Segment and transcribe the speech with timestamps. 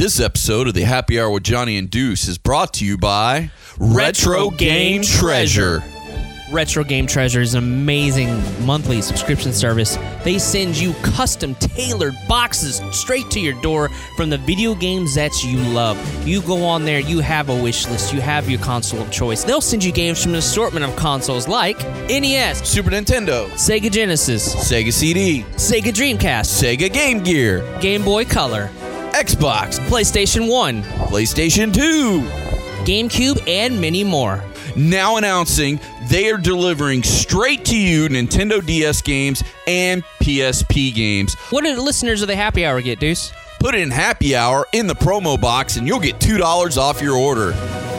[0.00, 3.50] This episode of the Happy Hour with Johnny and Deuce is brought to you by
[3.78, 5.84] Retro, Game Treasure.
[6.50, 8.30] Retro Game Treasure is an amazing
[8.64, 9.98] monthly subscription service.
[10.24, 15.44] They send you custom tailored boxes straight to your door from the video games that
[15.44, 15.98] you love.
[16.26, 19.44] You go on there, you have a wish list, you have your console of choice.
[19.44, 21.78] They'll send you games from an assortment of consoles like
[22.08, 28.70] NES, Super Nintendo, Sega Genesis, Sega CD, Sega Dreamcast, Sega Game Gear, Game Boy Color,
[29.12, 32.20] Xbox, PlayStation 1, PlayStation 2.
[32.84, 34.42] GameCube, and many more.
[34.76, 41.34] Now announcing they are delivering straight to you Nintendo DS games and PSP games.
[41.50, 43.32] What do the listeners of the Happy Hour get, Deuce?
[43.58, 47.54] Put in happy hour in the promo box and you'll get $2 off your order.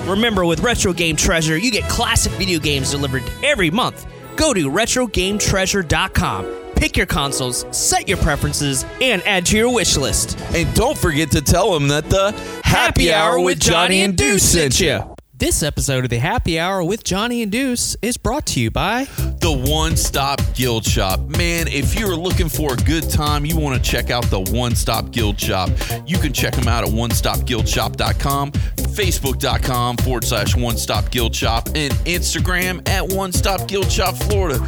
[0.06, 4.11] Remember, with Retro Game Treasure, you get classic video games delivered every month.
[4.36, 6.46] Go to RetroGameTreasure.com,
[6.76, 10.40] pick your consoles, set your preferences, and add to your wish list.
[10.54, 12.32] And don't forget to tell them that the
[12.64, 15.11] Happy Hour with Johnny and Deuce sent you.
[15.42, 19.06] This episode of the Happy Hour with Johnny and Deuce is brought to you by
[19.16, 21.20] The One Stop Guild Shop.
[21.20, 24.76] Man, if you're looking for a good time, you want to check out the One
[24.76, 25.72] Stop Guild Shop.
[26.06, 31.92] You can check them out at onestopguildshop.com, facebook.com forward slash One Stop Guild Shop, and
[32.06, 34.60] Instagram at One Stop Guild Shop Florida.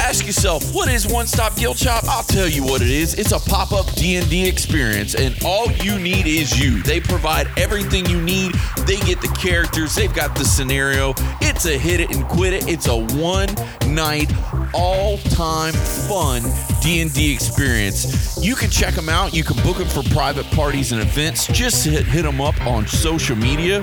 [0.00, 2.04] Ask yourself, what is One Stop Guild Shop?
[2.08, 3.14] I'll tell you what it is.
[3.14, 6.82] It's a pop-up D&D experience, and all you need is you.
[6.82, 8.54] They provide everything you need.
[8.86, 9.94] They get the characters.
[9.94, 11.14] They've got the scenario.
[11.40, 12.68] It's a hit it and quit it.
[12.68, 14.32] It's a one-night,
[14.74, 16.42] all-time fun
[16.84, 18.36] D&D experience.
[18.44, 19.32] You can check them out.
[19.32, 21.46] You can book them for private parties and events.
[21.46, 23.78] Just hit, hit them up on social media.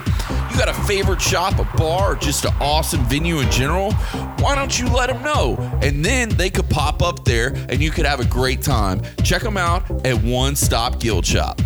[0.51, 3.93] You got a favorite shop, a bar, or just an awesome venue in general?
[4.39, 5.57] Why don't you let them know?
[5.81, 9.01] And then they could pop up there and you could have a great time.
[9.23, 11.57] Check them out at One Stop Guild Shop.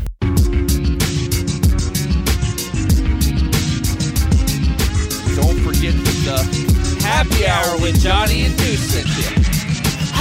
[5.36, 9.55] Don't forget the happy hour with Johnny and Deuce.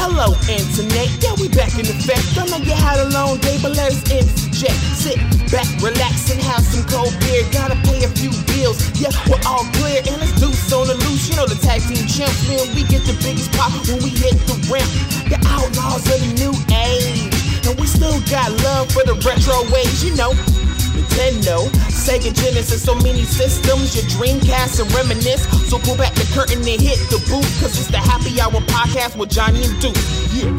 [0.04, 1.08] Hello, internet.
[1.24, 2.36] Yeah, we back in effect.
[2.36, 4.76] I know you had a long day, but let us interject.
[5.00, 5.16] Sit
[5.48, 7.40] back, relax, and have some cold beer.
[7.48, 8.76] Gotta pay a few bills.
[9.00, 10.44] Yeah, we're all clear, and let's
[10.76, 11.24] on the loose.
[11.32, 12.68] You know the tag team champs, man.
[12.76, 14.92] We get the biggest pop when we hit the ramp.
[15.32, 20.04] The outlaws of the new age, and we still got love for the retro ways.
[20.04, 20.63] You know.
[20.94, 25.42] Nintendo, Sega Genesis, so many systems, your Dreamcast and reminisce.
[25.68, 29.16] So pull back the curtain and hit the booth, cause it's the Happy Hour podcast
[29.18, 29.96] with Johnny and Duke.
[30.32, 30.54] Yeah.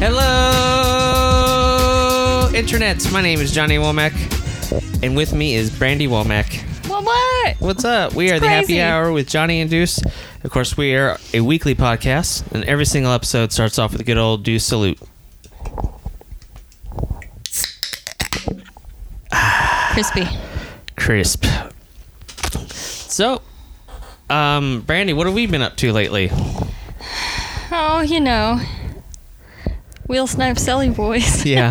[0.00, 0.22] Hello,
[2.52, 3.12] internets.
[3.12, 4.14] My name is Johnny Womack,
[5.02, 6.64] and with me is Brandy Womack.
[7.56, 8.14] What's up?
[8.14, 8.80] We are the Happy Crazy.
[8.80, 10.00] Hour with Johnny and Deuce.
[10.44, 14.04] Of course, we are a weekly podcast, and every single episode starts off with a
[14.04, 14.98] good old Deuce salute.
[19.92, 20.26] Crispy.
[20.96, 21.44] Crisp.
[22.70, 23.40] So,
[24.28, 26.30] um, Brandy, what have we been up to lately?
[27.72, 28.60] Oh, you know.
[30.06, 31.44] Wheel Snipe Celly Boys.
[31.44, 31.70] Yeah.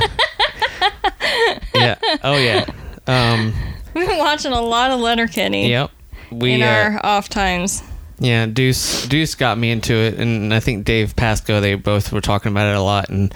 [1.76, 1.96] yeah.
[2.24, 2.66] Oh yeah.
[3.08, 3.54] Um.
[3.98, 5.92] We've been watching a lot of Letterkenny Yep.
[6.32, 7.82] We in uh, our off times.
[8.20, 11.62] Yeah, Deuce Deuce got me into it, and I think Dave Pasco.
[11.62, 13.34] They both were talking about it a lot, and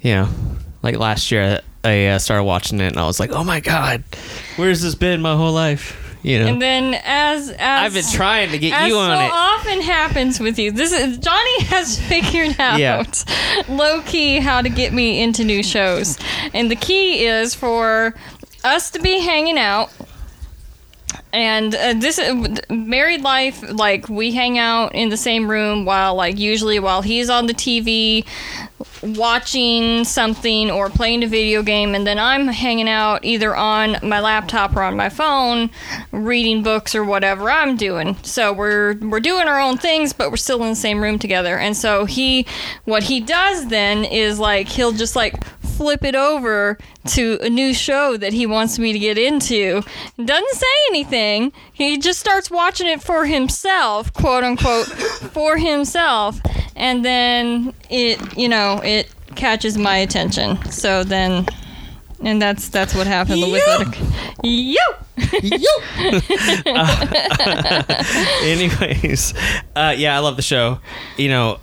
[0.00, 0.28] you know,
[0.82, 4.04] like last year, I uh, started watching it, and I was like, "Oh my god,
[4.56, 8.50] where's this been my whole life?" You know, And then as as I've been trying
[8.50, 9.30] to get you so on it.
[9.32, 13.02] often happens with you, this is Johnny has figured out Yeah.
[13.68, 16.18] low key how to get me into new shows,
[16.52, 18.14] and the key is for
[18.64, 19.92] us to be hanging out.
[21.32, 26.14] And uh, this uh, married life, like we hang out in the same room while,
[26.14, 28.26] like, usually while he's on the TV
[29.02, 34.20] watching something or playing a video game, and then I'm hanging out either on my
[34.20, 35.70] laptop or on my phone,
[36.12, 38.16] reading books or whatever I'm doing.
[38.22, 41.58] So we're we're doing our own things, but we're still in the same room together.
[41.58, 42.46] And so he,
[42.84, 45.34] what he does then is like he'll just like
[45.80, 49.82] flip it over to a new show that he wants me to get into.
[50.22, 51.52] Doesn't say anything.
[51.72, 54.84] He just starts watching it for himself, quote unquote,
[55.32, 56.38] for himself.
[56.76, 60.62] And then it, you know, it catches my attention.
[60.70, 61.46] So then,
[62.22, 63.62] and that's that's what happened with
[64.44, 64.44] You!
[64.44, 64.44] it.
[64.44, 64.86] You.
[68.42, 69.32] Anyways,
[69.74, 70.78] uh, yeah, I love the show.
[71.16, 71.58] You know,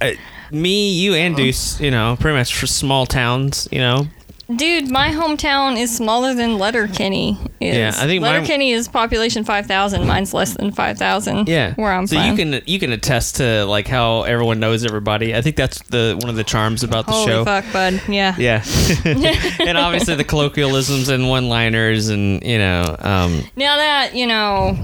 [0.00, 0.12] uh,
[0.50, 1.80] me, you, and Deuce.
[1.80, 3.68] You know, pretty much for small towns.
[3.72, 4.06] You know,
[4.54, 7.74] Dude, my hometown is smaller than Letterkenny is.
[7.76, 10.06] Yeah, I think mine- Letterkenny is population 5,000.
[10.06, 11.48] Mine's less than 5,000.
[11.48, 12.26] Yeah, Where I'm so from.
[12.30, 15.34] you can you can attest to like how everyone knows everybody.
[15.34, 17.44] I think that's the one of the charms about the Holy show.
[17.44, 18.00] fuck, bud.
[18.08, 18.36] Yeah.
[18.38, 18.62] Yeah,
[19.04, 24.78] and obviously the colloquialisms and one-liners, and you know, um, Now that, you know,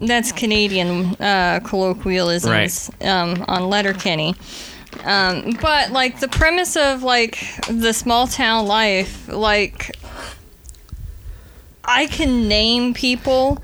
[0.00, 4.34] that's Canadian uh, colloquialisms um, on Letterkenny.
[5.04, 9.96] Um, but, like, the premise of, like, the small town life, like,
[11.84, 13.62] I can name people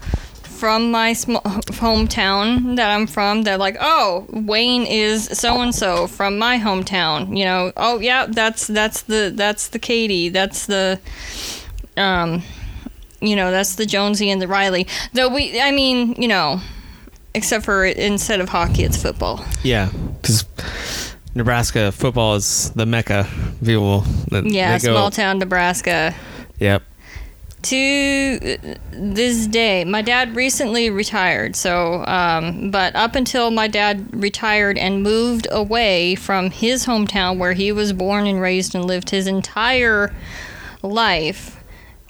[0.59, 6.09] from my small hometown that I'm from that like oh Wayne is so and so
[6.09, 7.73] from my hometown you know?
[7.77, 10.99] Oh yeah that's that's the that's the Katie that's the
[11.97, 12.43] um
[13.21, 14.89] you know that's the Jonesy and the Riley.
[15.13, 16.61] Though we I mean you know
[17.35, 19.45] except for instead of hockey it's football.
[19.63, 19.91] Yeah,
[20.21, 20.45] because
[21.39, 23.27] Nebraska football is the mecca.
[23.65, 24.01] People,
[24.31, 26.15] that yeah small town Nebraska
[26.59, 26.83] Yep.
[27.63, 28.59] to
[28.93, 35.03] this day my dad recently retired so um, but up until my dad retired and
[35.03, 40.15] moved away from his hometown where he was born and raised and lived his entire
[40.83, 41.58] life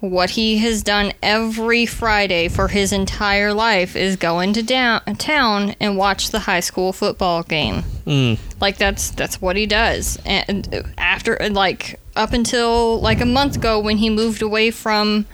[0.00, 5.96] what he has done every friday for his entire life is go into downtown and
[5.96, 8.38] watch the high school football game Mm.
[8.60, 13.78] like that's that's what he does and after like up until like a month ago
[13.80, 15.26] when he moved away from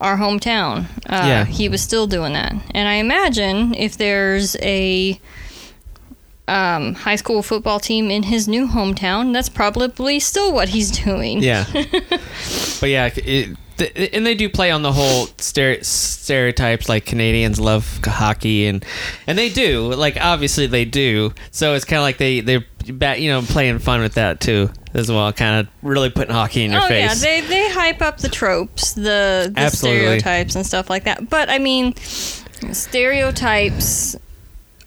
[0.00, 1.44] our hometown uh, Yeah.
[1.44, 5.18] he was still doing that and i imagine if there's a
[6.46, 11.42] um, high school football team in his new hometown that's probably still what he's doing
[11.42, 11.64] Yeah.
[11.72, 17.58] but yeah, it, th- and they do play on the whole stere- stereotypes like Canadians
[17.60, 18.84] love hockey and
[19.26, 21.32] and they do like obviously they do.
[21.50, 24.70] So it's kind of like they they bat you know playing fun with that too
[24.92, 27.24] as well, kind of really putting hockey in your oh face.
[27.24, 31.28] yeah, they they hype up the tropes, the, the stereotypes and stuff like that.
[31.28, 31.94] But I mean,
[32.72, 34.16] stereotypes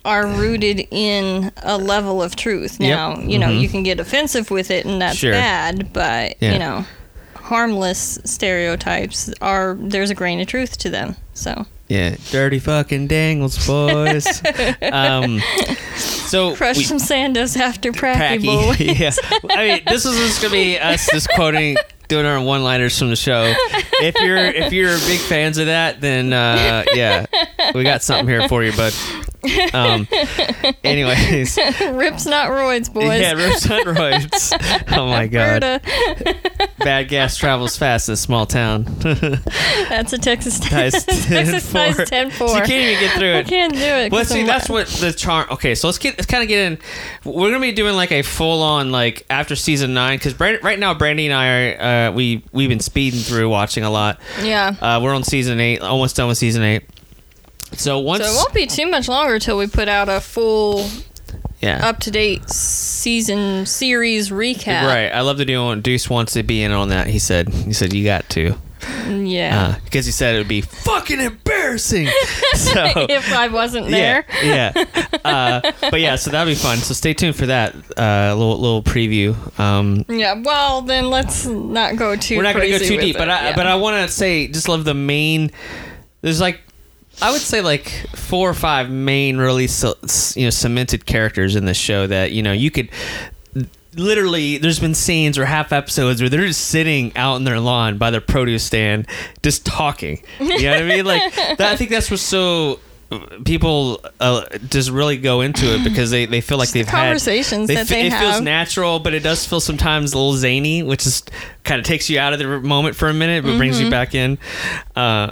[0.06, 2.80] are rooted in a level of truth.
[2.80, 2.90] Yep.
[2.90, 3.60] Now, you know, Mhm.
[3.60, 5.34] you can get offensive with it, and that's Sure.
[5.34, 5.92] bad.
[5.92, 6.54] But Yeah.
[6.54, 6.86] you know,
[7.48, 11.16] harmless stereotypes are there's a grain of truth to them.
[11.34, 14.42] So yeah, dirty fucking dangles, boys.
[14.92, 15.40] um,
[15.96, 18.46] so crush we- some sandos after pracky, Pracky.
[18.78, 19.00] boys.
[19.00, 19.12] yeah.
[19.58, 21.78] I mean, this is just gonna be us just quoting,
[22.10, 23.54] doing our one-liners from the show.
[24.02, 27.26] If you're if you're big fans of that, then uh, yeah,
[27.74, 28.74] we got something here for you.
[28.76, 28.94] But
[29.74, 30.08] um,
[30.84, 33.20] anyways, Rips not roids, boys.
[33.22, 34.54] yeah, rips on roids.
[34.98, 35.62] Oh my god,
[36.80, 38.84] bad gas travels fast in a small town.
[39.90, 41.62] That's a Texas Times Texas 10-4.
[41.96, 42.48] size 10 4.
[42.48, 43.38] So you can't even get through it.
[43.40, 44.12] I can't do it.
[44.12, 45.48] Well, see, I'm- that's what the charm.
[45.52, 46.78] Okay, so let's get let's kind of get in.
[47.26, 50.94] We're gonna be doing like a full on like after season nine because right now
[50.94, 54.20] Brandy and I are uh, we we've been speeding through watching a lot.
[54.42, 54.74] Yeah.
[54.82, 56.84] Uh, we're on season eight, almost done with season eight.
[57.74, 60.90] So once, So it won't be too much longer till we put out a full,
[61.60, 64.86] yeah, up to date season series recap.
[64.88, 65.10] right.
[65.10, 65.82] I love to do one.
[65.82, 67.08] Deuce wants to be in on that.
[67.08, 67.50] He said.
[67.50, 68.56] He said you got to
[69.10, 69.76] Yeah.
[69.78, 72.08] uh, because he said it would be fucking embarrassing.
[72.54, 74.26] so if I wasn't there.
[74.44, 75.08] Yeah, yeah.
[75.26, 76.78] Uh, but yeah, so that'll be fun.
[76.78, 79.36] So stay tuned for that uh, little little preview.
[79.60, 80.42] Um, Yeah.
[80.42, 82.38] Well, then let's not go too.
[82.38, 83.56] we're not going to go too deep, it, but I yeah.
[83.56, 85.52] but I want to say just love the main.
[86.22, 86.62] There's like
[87.22, 89.68] I would say like four or five main really
[90.36, 92.90] you know cemented characters in this show that you know you could
[93.96, 97.98] literally there's been scenes or half episodes where they're just sitting out in their lawn
[97.98, 99.08] by their produce stand
[99.42, 100.22] just talking.
[100.40, 101.06] You know what i mean?
[101.06, 102.80] Like that, i think that's what's so
[103.46, 107.06] people uh, just really go into it because they, they feel like Just they've had
[107.06, 111.08] conversations that they it feels natural but it does feel sometimes a little zany which
[111.08, 111.24] is
[111.64, 113.86] kind of takes you out of the moment for a minute but brings Mm-hmm.
[113.86, 114.38] you back in.
[114.96, 115.32] Uh,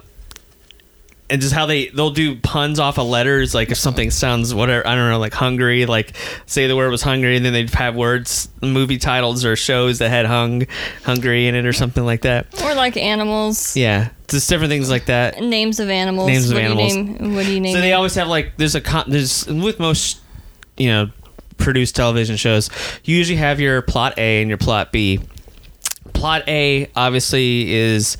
[1.29, 4.85] and just how they they'll do puns off of letters like if something sounds whatever
[4.87, 6.13] i don't know like hungry like
[6.45, 10.09] say the word was hungry and then they'd have words movie titles or shows that
[10.09, 10.67] had hung
[11.03, 13.75] hungry in it or something like that Or like animals.
[13.75, 16.27] yeah just different things like that Names of animals.
[16.27, 16.93] Names of what animals.
[16.93, 17.75] Do you name, what do you name?
[17.75, 17.93] so they it?
[17.93, 20.19] always have like there's a con- there's with most
[20.77, 21.09] you know
[21.57, 22.69] produced television shows
[23.03, 25.19] you usually have your plot a and your plot b
[26.13, 28.17] plot a obviously is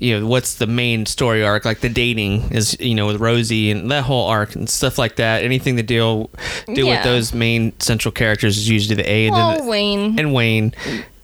[0.00, 3.70] you know what's the main story arc like the dating is you know with rosie
[3.70, 6.28] and that whole arc and stuff like that anything to deal
[6.74, 6.96] deal Yeah.
[6.96, 10.18] with those main central characters is usually the a and then the, Wayne.
[10.18, 10.72] and wayne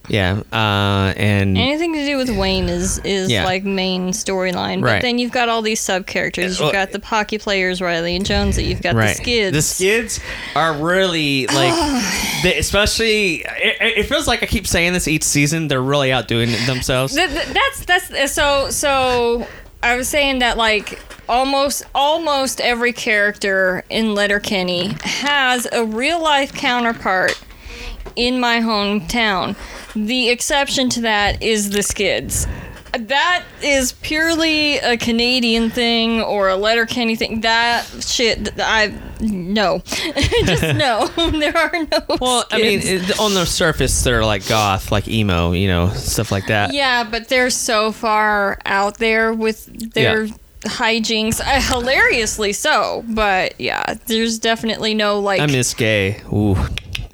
[0.09, 3.43] Yeah, uh, and Anything to do with Wayne is is Yeah.
[3.43, 4.79] like main storyline.
[4.81, 5.01] But Right.
[5.01, 6.59] then you've got all these sub characters.
[6.59, 8.63] You've got the hockey players, Riley and Jonesy.
[8.63, 9.09] You've got right.
[9.17, 9.55] the skids.
[9.55, 10.19] The skids
[10.55, 12.03] are really like,
[12.43, 13.41] they, especially.
[13.41, 15.67] It, it feels like I keep saying this each season.
[15.67, 17.13] They're really outdoing themselves.
[17.13, 19.45] Th- th- that's that's so so.
[19.83, 20.99] I was saying that like
[21.29, 27.37] almost almost every character in Letterkenny has a real life counterpart
[28.17, 29.55] in my hometown.
[29.95, 32.47] The exception to that is the Skids.
[32.97, 37.41] That is purely a Canadian thing or a Letterkenny thing.
[37.41, 39.79] That shit, I no,
[40.45, 41.07] just no.
[41.31, 42.17] there are no.
[42.19, 46.31] Well, I mean, it, on the surface, they're like goth, like emo, you know, stuff
[46.31, 46.73] like that.
[46.73, 50.33] Yeah, but they're so far out there with their Yeah.
[50.63, 51.39] hijinks.
[51.41, 55.41] Uh, hilariously so, but yeah, there's definitely no like.
[55.41, 56.21] I miss Gae.
[56.33, 56.55] Ooh.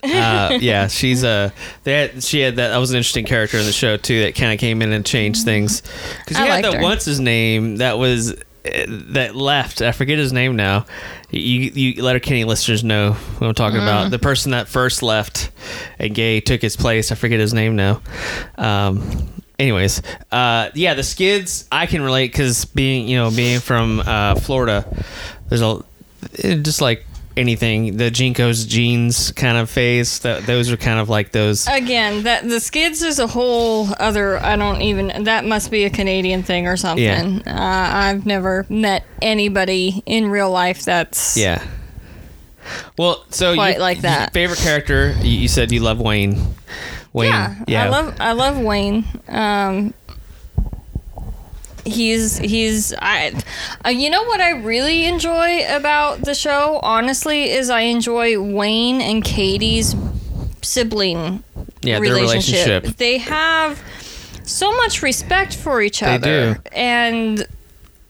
[0.04, 1.54] Uh, yeah, she's a.
[1.86, 2.70] Had, she had that.
[2.70, 4.24] That was an interesting character in the show too.
[4.24, 5.82] That kind of came in and changed things.
[6.20, 6.82] Because you I had the her.
[6.84, 9.82] what's his name that was that left.
[9.82, 10.86] I forget his name now.
[11.32, 13.84] You, you Letterkenny listeners know what I'm talking Mm.
[13.84, 14.12] about.
[14.12, 15.50] The person that first left
[16.00, 17.12] and Gae took his place.
[17.12, 18.02] I forget his name now.
[18.58, 19.30] Um.
[19.60, 24.36] Anyways, uh, yeah, the skids I can relate because being you know being from uh,
[24.36, 24.86] Florida,
[25.48, 25.82] there's a
[26.34, 30.20] it- just like anything the JNCOs jeans kind of phase.
[30.20, 31.68] That those are kind of like those.
[31.68, 34.38] Again, that the skids is a whole other.
[34.40, 35.24] I don't even.
[35.24, 37.04] That must be a Canadian thing or something.
[37.06, 37.42] Yeah.
[37.46, 41.38] Uh, I've never met anybody in real life that's.
[41.38, 41.63] Yeah.
[42.98, 44.34] Well, so Quite like that.
[44.34, 45.16] Favorite character?
[45.22, 46.56] You, you said you love Wayne.
[47.12, 47.32] Wayne.
[47.68, 49.06] Yeah, I love I love Wayne.
[49.28, 49.94] Um,
[51.86, 53.34] he's he's I,
[53.86, 56.80] uh, you know what I really enjoy about the show.
[56.84, 59.96] Honestly, is I enjoy Wayne and Katie's
[60.62, 61.44] sibling
[61.82, 62.66] Yeah, their relationship.
[62.84, 62.98] relationship.
[62.98, 63.82] They have
[64.44, 66.62] so much respect for each They other, do.
[66.74, 67.48] and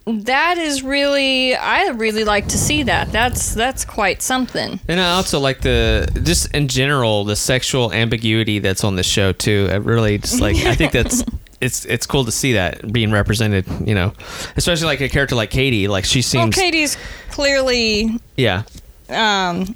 [0.05, 3.11] that is really I really like to see that.
[3.11, 4.79] That's that's quite something.
[4.87, 9.31] And I also like the just in general the sexual ambiguity that's on the show
[9.31, 9.69] too.
[9.71, 11.23] I really just like I think that's
[11.63, 13.65] it's it's cool to see that being represented.
[13.85, 14.13] You know,
[14.57, 15.87] especially like a character like Katie.
[15.87, 16.97] Like she Well, seems Katie's
[17.31, 18.63] clearly yeah
[19.09, 19.75] um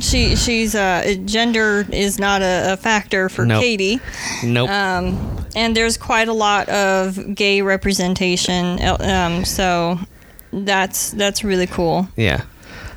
[0.00, 3.62] she she's uh gender is not a, a factor for Nope.
[3.62, 4.00] Katie
[4.44, 9.98] nope um and there's quite a lot of gay representation um so
[10.52, 12.42] that's that's really cool yeah.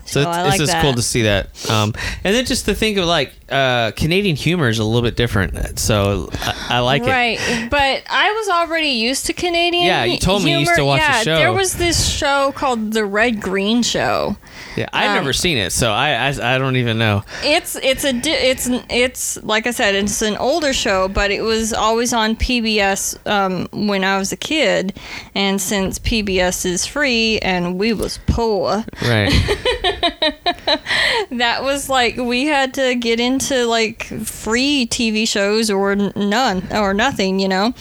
[0.05, 0.81] So So it's, I it's just that.
[0.83, 1.47] cool to see that.
[1.69, 1.93] Um,
[2.25, 5.77] and then just to think of like uh, Canadian humor is a little bit different.
[5.79, 7.07] So I, I like it.
[7.09, 10.85] right but I was already used to Canadian Yeah, you told me you used to
[10.85, 11.35] watch the yeah, show.
[11.37, 14.37] there was this show called the Red Green Show
[14.77, 17.23] Yeah, I've Um, never seen it, so I, I I don't even know.
[17.43, 21.41] It's it's a di- it's it's like I said it's an older show, but it
[21.41, 24.97] was always on PBS um, when I was a kid,
[25.35, 29.29] and since PBS is free and we was poor, Right.
[31.31, 36.93] that was like we had to get into like free TV shows or none or
[36.93, 37.73] nothing, you know,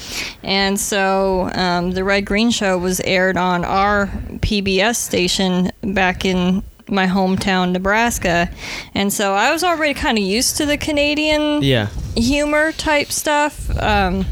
[0.42, 6.62] and so um, the Red Green Show was aired on our PBS station back in
[6.88, 8.50] my hometown Nebraska.
[8.95, 11.88] And so I was already kind of used to the Canadian yeah.
[12.16, 13.71] humor type stuff.
[13.78, 14.26] Um,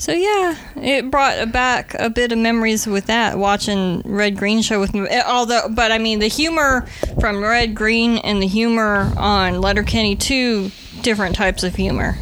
[0.00, 4.80] so yeah it brought back a bit of memories with that watching Red Green show
[4.80, 6.86] with eh, although but I mean the humor
[7.20, 10.70] from Red Green and the humor on Letterkenny two
[11.02, 12.16] different types of humor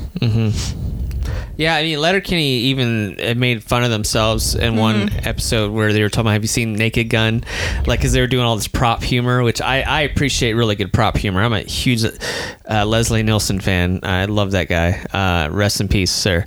[1.58, 5.28] Yeah, I mean, Letterkenny even uh, made fun of themselves in one Mm-hmm.
[5.28, 7.42] episode where they were talking about, have you seen Naked Gun?
[7.84, 10.92] Like, because they were doing all this prop humor, which I, I appreciate really good
[10.92, 11.42] prop humor.
[11.42, 14.00] I'm a huge uh, Leslie Nielsen fan.
[14.04, 14.92] I love that guy.
[15.12, 16.46] Uh, rest in peace, sir.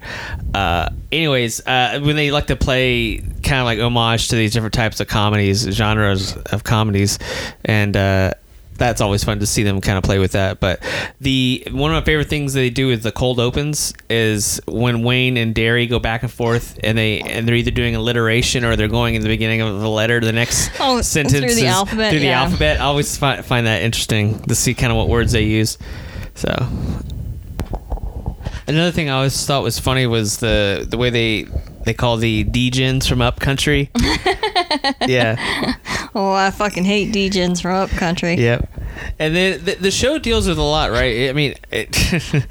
[0.54, 4.74] Uh, anyways, uh, when they like to play kind of like homage to these different
[4.74, 7.20] types of comedies, genres of comedies,
[7.66, 8.34] and uh,
[8.82, 10.60] that's always fun to see them kind of play with that.
[10.60, 10.82] But
[11.22, 15.38] the one of my favorite things they do with the cold opens is when Wayne
[15.38, 18.88] and Daryl go back and forth, and they and they're either doing alliteration or they're
[18.88, 22.12] going in the beginning of the letter to the next Oh, sentence through the alphabet,
[22.12, 22.42] Through the yeah.
[22.42, 25.78] alphabet, I always find, find that interesting to see kind of what words they use.
[26.34, 26.50] So.
[28.68, 31.46] Another thing I always thought was funny was the the way they
[31.86, 33.90] they call the degens from Upcountry.
[35.08, 35.76] yeah.
[36.16, 38.71] oh I fucking hate DJs from upcountry Yep.
[39.20, 41.30] And then the, the show deals with a lot, right?
[41.30, 42.46] I mean, it,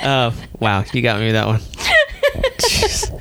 [0.04, 1.60] uh, wow, you got me with that one.
[2.58, 3.20] Jeez.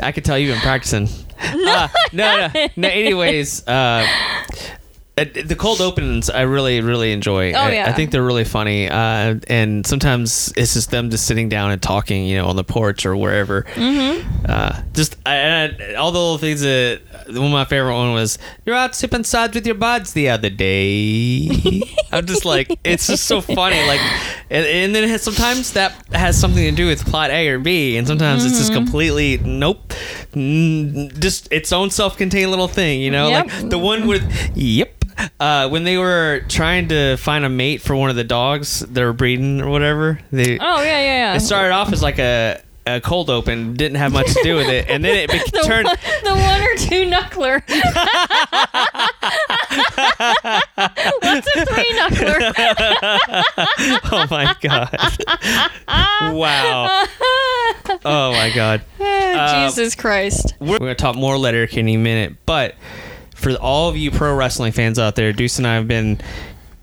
[0.00, 1.08] I could tell you've been practicing.
[1.40, 2.88] Uh, no, no, no.
[2.88, 4.06] Anyways, Uh,
[5.16, 7.52] the cold opens I really really enjoy.
[7.52, 7.88] Oh, I, yeah.
[7.88, 8.88] I think they're really funny.
[8.88, 12.64] Uh, and sometimes it's just them just sitting down and talking, you know, on the
[12.64, 13.62] porch or wherever.
[13.62, 14.44] Mm-hmm.
[14.48, 18.38] Uh, just I, and all the little things that one of my favorite one was
[18.66, 21.48] you're out sipping sides with your buds the other day.
[22.12, 23.86] I'm just like it's just so funny.
[23.86, 24.00] Like,
[24.50, 27.58] and, and then it has, sometimes that has something to do with plot A or
[27.60, 28.82] B, and sometimes it's just Mm-hmm.
[28.84, 29.92] completely nope,
[31.20, 33.00] just its own self-contained little thing.
[33.00, 33.46] You know, Yep.
[33.46, 34.24] like the one with
[34.56, 34.90] yep.
[35.40, 39.00] Uh, when they were trying to find a mate for one of the dogs that
[39.02, 41.34] were breeding or whatever, they Oh yeah, yeah, yeah.
[41.36, 44.68] it started off as like a, a cold open, didn't have much to do with
[44.68, 45.86] it, and then it bec- the, turned.
[45.86, 47.62] one, the one or two knuckler.
[51.22, 52.52] What's a three knuckler?
[54.12, 54.96] Oh my god!
[56.34, 57.04] wow!
[58.04, 58.82] Oh my god!
[59.66, 60.54] Jesus Christ.
[60.60, 62.74] We're going to talk more Letterkenny in a minute, but
[63.44, 66.18] for all of you pro wrestling fans out there, Deuce and I have been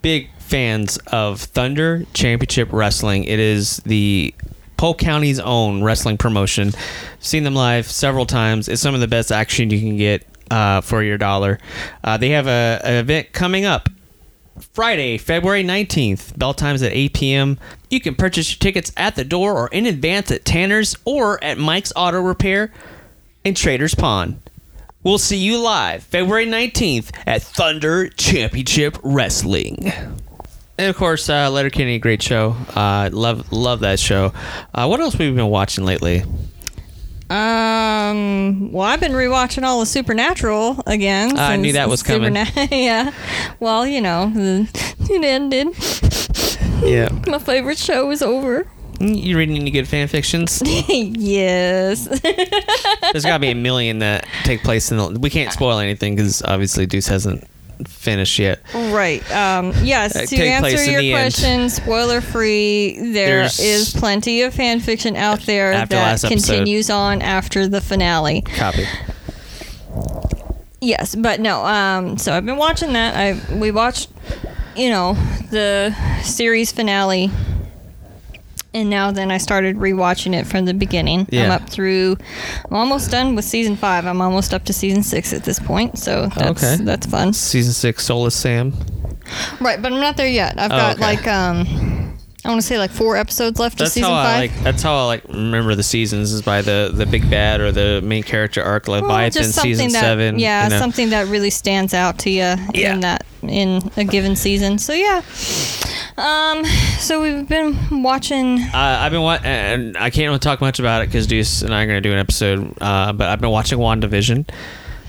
[0.04, 3.24] big fans of Thunder Championship Wrestling.
[3.24, 4.36] It is the
[4.78, 6.72] Polk County's own wrestling promotion.
[7.20, 8.68] Seen them live several times.
[8.68, 11.58] It's some of the best action you can get uh, for your dollar.
[12.04, 13.90] Uh, they have a, an event coming up
[14.60, 16.38] Friday, February 19th.
[16.38, 17.58] Bell times at 8 p.m.
[17.90, 21.58] You can purchase your tickets at the door or in advance at Tanner's or at
[21.58, 22.72] Mike's Auto Repair
[23.44, 24.40] in Trader's Pond.
[25.04, 29.92] We'll see you live February 19th at Thunder Championship Wrestling.
[30.78, 32.56] And of course, uh, Letterkenny, great show.
[32.76, 34.32] Uh, love love that show.
[34.74, 36.24] Uh, what else have we been watching lately?
[37.32, 38.72] Um.
[38.72, 41.38] Well, I've been rewatching all of Supernatural again.
[41.38, 42.34] I knew that was coming.
[42.34, 43.12] Superna- yeah.
[43.60, 45.68] Well, you know, it ended.
[46.84, 48.68] Yeah, My favorite show is over.
[49.02, 50.62] You reading any good fan fictions?
[50.66, 52.06] yes.
[53.12, 55.20] There's got to be a million that take place in the.
[55.20, 57.48] We can't spoil anything because obviously Deuce hasn't
[57.88, 58.60] finished yet.
[58.76, 59.24] Right.
[59.32, 60.16] Um, yes.
[60.16, 61.34] Uh, to answer your the end.
[61.34, 67.22] question, spoiler free, there is There's- plenty of fan fiction out there that continues on
[67.22, 68.42] after the finale.
[68.42, 68.86] Copy.
[70.80, 71.64] Yes, but no.
[71.66, 73.16] Um, so I've been watching that.
[73.16, 74.10] I we watched,
[74.76, 75.14] you know,
[75.52, 77.30] the series finale,
[78.74, 81.28] and now then I started rewatching it from the beginning.
[81.30, 81.46] Yeah.
[81.46, 82.18] I'm up through.
[82.70, 84.06] I'm almost done with season five.
[84.06, 85.98] I'm almost up to season six at this point.
[86.00, 86.84] So that's Okay.
[86.84, 87.34] that's fun.
[87.34, 88.74] Season six, Soulless Sam.
[89.60, 90.58] Right, but I'm not there yet.
[90.60, 91.02] I've Oh, got okay.
[91.02, 91.98] like um
[92.44, 94.40] I want to say like four episodes left That's of season how I five.
[94.56, 94.64] like.
[94.64, 98.02] That's how I like remember the seasons is by the the big bad or the
[98.04, 100.40] main character arc, like Well, Leviathan just something season that, seven.
[100.40, 100.80] Yeah, you know.
[100.80, 102.94] something that really stands out to you Yeah.
[102.96, 104.80] in that in a given season.
[104.80, 105.22] So yeah.
[106.18, 106.66] Um.
[107.00, 108.60] So we've been watching.
[108.62, 111.74] Uh, I've been wa- and I can't really talk much about it because Deuce and
[111.74, 112.74] I are going to do an episode.
[112.82, 114.48] Uh, but I've been watching WandaVision.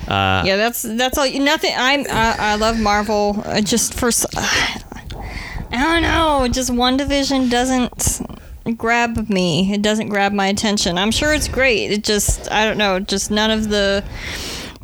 [0.08, 1.30] Uh, Yeah, that's that's all.
[1.30, 1.72] Nothing.
[1.76, 2.06] I'm.
[2.08, 3.42] I, I love Marvel.
[3.44, 4.10] Uh, just for.
[4.36, 4.82] I
[5.70, 6.48] don't know.
[6.48, 8.20] Just WandaVision doesn't
[8.78, 9.72] grab me.
[9.72, 10.98] It doesn't grab my attention.
[10.98, 11.90] I'm sure it's great.
[11.90, 12.50] It just.
[12.50, 13.00] I don't know.
[13.00, 14.04] Just none of the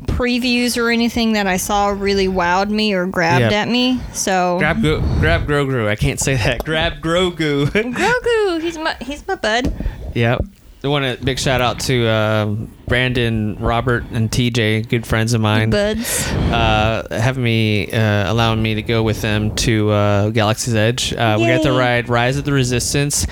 [0.09, 3.61] previews or anything that I saw really wowed me or grabbed Yeah.
[3.63, 4.01] at me.
[4.13, 5.87] So Grab Gro- grab Grogu.
[5.87, 6.65] I can't say that.
[6.65, 7.67] Grab Grogu.
[7.67, 9.73] Grogu, he's my he's my bud.
[10.15, 10.45] yep.
[10.85, 12.47] I want a big shout out to uh,
[12.87, 15.71] Brandon, Robert, and TJ, good friends of mine.
[15.71, 16.25] Buds.
[16.33, 21.13] uh, having me uh, allowing me to go with them to uh, Galaxy's Edge.
[21.13, 23.27] Uh, we got to ride Rise of the Resistance,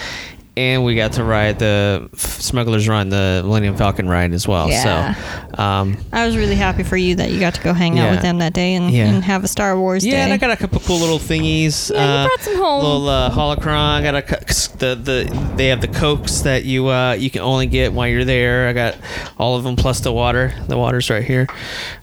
[0.57, 4.69] and we got to ride the Smuggler's Run, the Millennium Falcon ride as well.
[4.71, 5.14] Yeah.
[5.14, 8.05] So, um, I was really happy for you that you got to go hang out
[8.07, 8.11] Yeah.
[8.12, 9.07] with them that day and, Yeah.
[9.09, 10.11] and have a Star Wars day.
[10.11, 10.23] yeah, day.
[10.23, 11.90] and I got a couple cool little thingies.
[11.92, 12.83] Yeah, you uh, brought some home.
[12.83, 13.77] Little uh, holocron.
[13.77, 14.37] I got a cu-
[14.79, 18.25] the the they have the cokes that you uh, you can only get while you're
[18.25, 18.69] there.
[18.69, 18.97] I got
[19.38, 20.53] all of them plus the water.
[20.69, 21.47] The water's right here.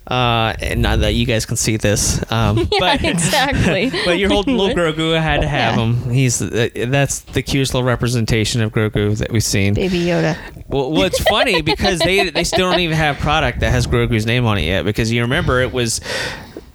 [0.05, 2.19] Uh, and not that you guys can see this.
[2.31, 3.89] Um, Yeah, but, exactly.
[4.05, 5.19] but you're holding little Grogu.
[5.19, 5.83] Had to have Yeah.
[5.85, 6.09] him.
[6.11, 9.73] He's uh, that's the cutest little representation of Grogu that we've seen.
[9.75, 10.37] Baby Yoda.
[10.67, 14.25] Well, well, it's funny because they they still don't even have product that has Grogu's
[14.25, 14.83] name on it yet.
[14.83, 16.01] Because you remember it was.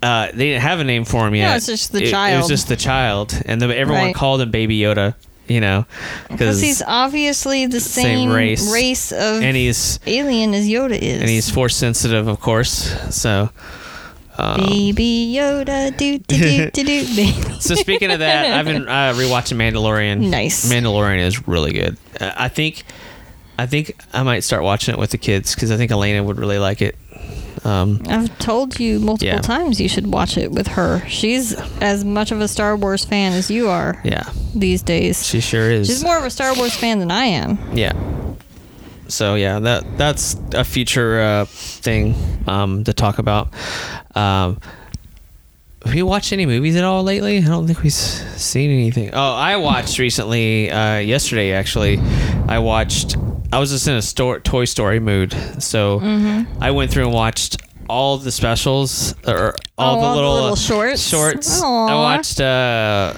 [0.01, 1.51] Uh, they didn't have a name for him yet.
[1.51, 4.15] No, it's just the It- It, was just the child, and the, everyone Right.
[4.15, 5.17] called him Baby Yoda.
[5.49, 5.87] You know,
[6.31, 8.73] Because he's obviously the same, Same race.
[8.73, 9.13] race.
[9.13, 11.21] of and he's alien as Yoda is.
[11.21, 12.95] and he's force sensitive, of course.
[13.15, 13.49] So,
[14.37, 17.33] um, Baby Yoda, do do do do do.
[17.61, 20.29] so speaking of that, I've been uh, rewatching Mandalorian.
[20.31, 20.71] Nice.
[20.71, 21.97] Mandalorian is really good.
[22.21, 22.85] Uh, I think,
[23.59, 26.39] I think I might start watching it with the kids because I think Elena would
[26.39, 26.97] really like it.
[27.65, 29.41] Um, I've told you multiple Yeah.
[29.41, 31.03] times you should watch it with her.
[31.09, 35.27] She's as much of a Star Wars fan as you are yeah, these days.
[35.27, 35.87] she sure is.
[35.89, 37.59] She's more of a Star Wars fan than I am.
[37.75, 37.93] Yeah.
[39.09, 42.15] So yeah, that that's a future uh, thing
[42.47, 43.49] um, to talk about.
[44.15, 44.61] Um,
[45.85, 47.39] have you watched any movies at all lately?
[47.39, 49.11] I don't think we've seen anything.
[49.15, 51.99] Oh, I watched recently, uh, yesterday actually.
[52.49, 53.17] I watched.
[53.53, 56.63] I was just in a store, Toy Story mood, so Mm-hmm.
[56.63, 60.35] I went through and watched all the specials or all, Oh, the, all the little,
[60.35, 61.01] little shorts?
[61.03, 61.63] Shorts.
[61.63, 63.15] I watched uh,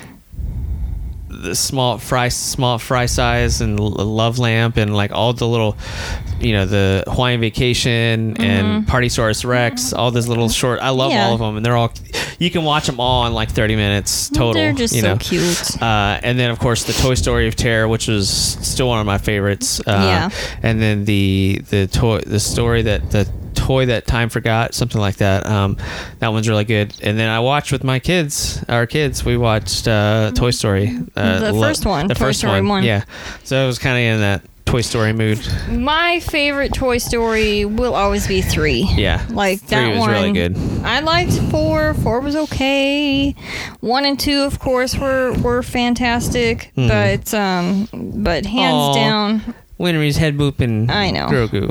[1.43, 5.77] the small fry, small fry size, and Love Lamp, and like all the little,
[6.41, 9.93] you know, the Hawaiian Vacation and Partysaurus Rex.
[9.93, 10.81] All those little short.
[10.81, 11.17] I love Mm-hmm.
[11.19, 11.27] Yeah.
[11.27, 11.93] all of them, and they're all.
[12.39, 14.55] You can watch them all in like thirty minutes total.
[14.55, 15.19] They're just you so know.
[15.19, 15.83] cute.
[15.83, 19.07] Uh, and then of course the Toy Story of Terror, which was still one of
[19.07, 19.81] my favorites.
[19.81, 20.31] Uh, Yeah.
[20.63, 23.29] And then the the toy the story that the
[23.61, 25.47] toy that time forgot something like that.
[25.47, 25.77] Um,
[26.19, 26.95] that one's really good.
[27.03, 29.25] And then I watched with my kids, our kids.
[29.25, 30.97] We watched uh, Toy Story.
[31.17, 32.83] Uh, The lo- first one, The Toy first Story one.
[32.85, 33.05] Yeah.
[33.45, 35.39] So it was kind of in that Toy Story mood.
[35.71, 38.83] My favorite Toy Story will always be three.
[38.97, 39.25] Yeah.
[39.31, 40.11] Like Three that was one.
[40.11, 40.57] really good.
[40.85, 41.95] I liked four.
[41.95, 43.35] Four was okay.
[43.81, 46.71] One and two, of course, were were fantastic.
[46.77, 48.91] But um, but hands Hmm.
[48.91, 48.95] Aw.
[48.95, 49.55] down.
[49.79, 50.89] Winry's head booping.
[50.91, 51.27] I know.
[51.29, 51.71] Grogu.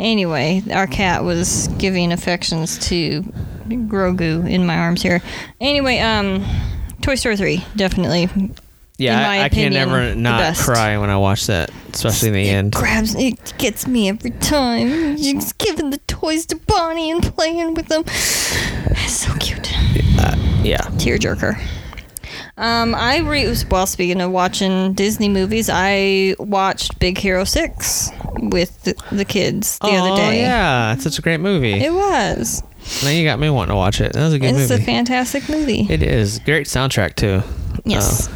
[0.00, 3.22] Anyway, our cat was giving affections to
[3.68, 5.20] Grogu in my arms here.
[5.60, 6.42] Anyway, um,
[7.02, 8.28] Toy Story three definitely
[8.96, 12.48] Yeah, I, I can opinion, never not cry when I watch that, especially in the
[12.48, 12.72] end.
[12.72, 15.18] grabs it gets me every time.
[15.18, 18.04] Just giving the toys to Bonnie and playing with them.
[18.06, 19.70] It's so cute.
[20.62, 20.80] Yeah.
[20.96, 21.60] Tearjerker.
[22.56, 28.10] Um, I re well speaking of watching Disney movies, I watched Big Hero Six
[28.42, 30.40] with the, the kids the oh, other day.
[30.40, 31.72] yeah, it's such a great movie.
[31.74, 32.62] It was.
[33.04, 34.12] now you got me wanting to watch it.
[34.14, 34.62] That was a good movie.
[34.62, 34.82] It's movie.
[34.82, 35.86] a fantastic movie.
[35.90, 37.42] it is great soundtrack too.
[37.84, 38.28] yes.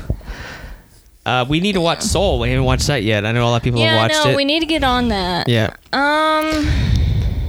[1.26, 2.38] Uh, we need to watch Soul.
[2.38, 3.24] We haven't watched that yet.
[3.24, 4.14] I know a lot of people have watched it.
[4.14, 4.36] yeah, watched no, it.
[4.36, 5.48] we need to get on that.
[5.48, 6.66] yeah, Um,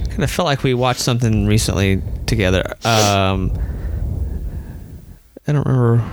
[0.08, 2.72] kind of felt like we watched something recently together.
[2.86, 3.52] Um,
[5.46, 6.10] I don't remember.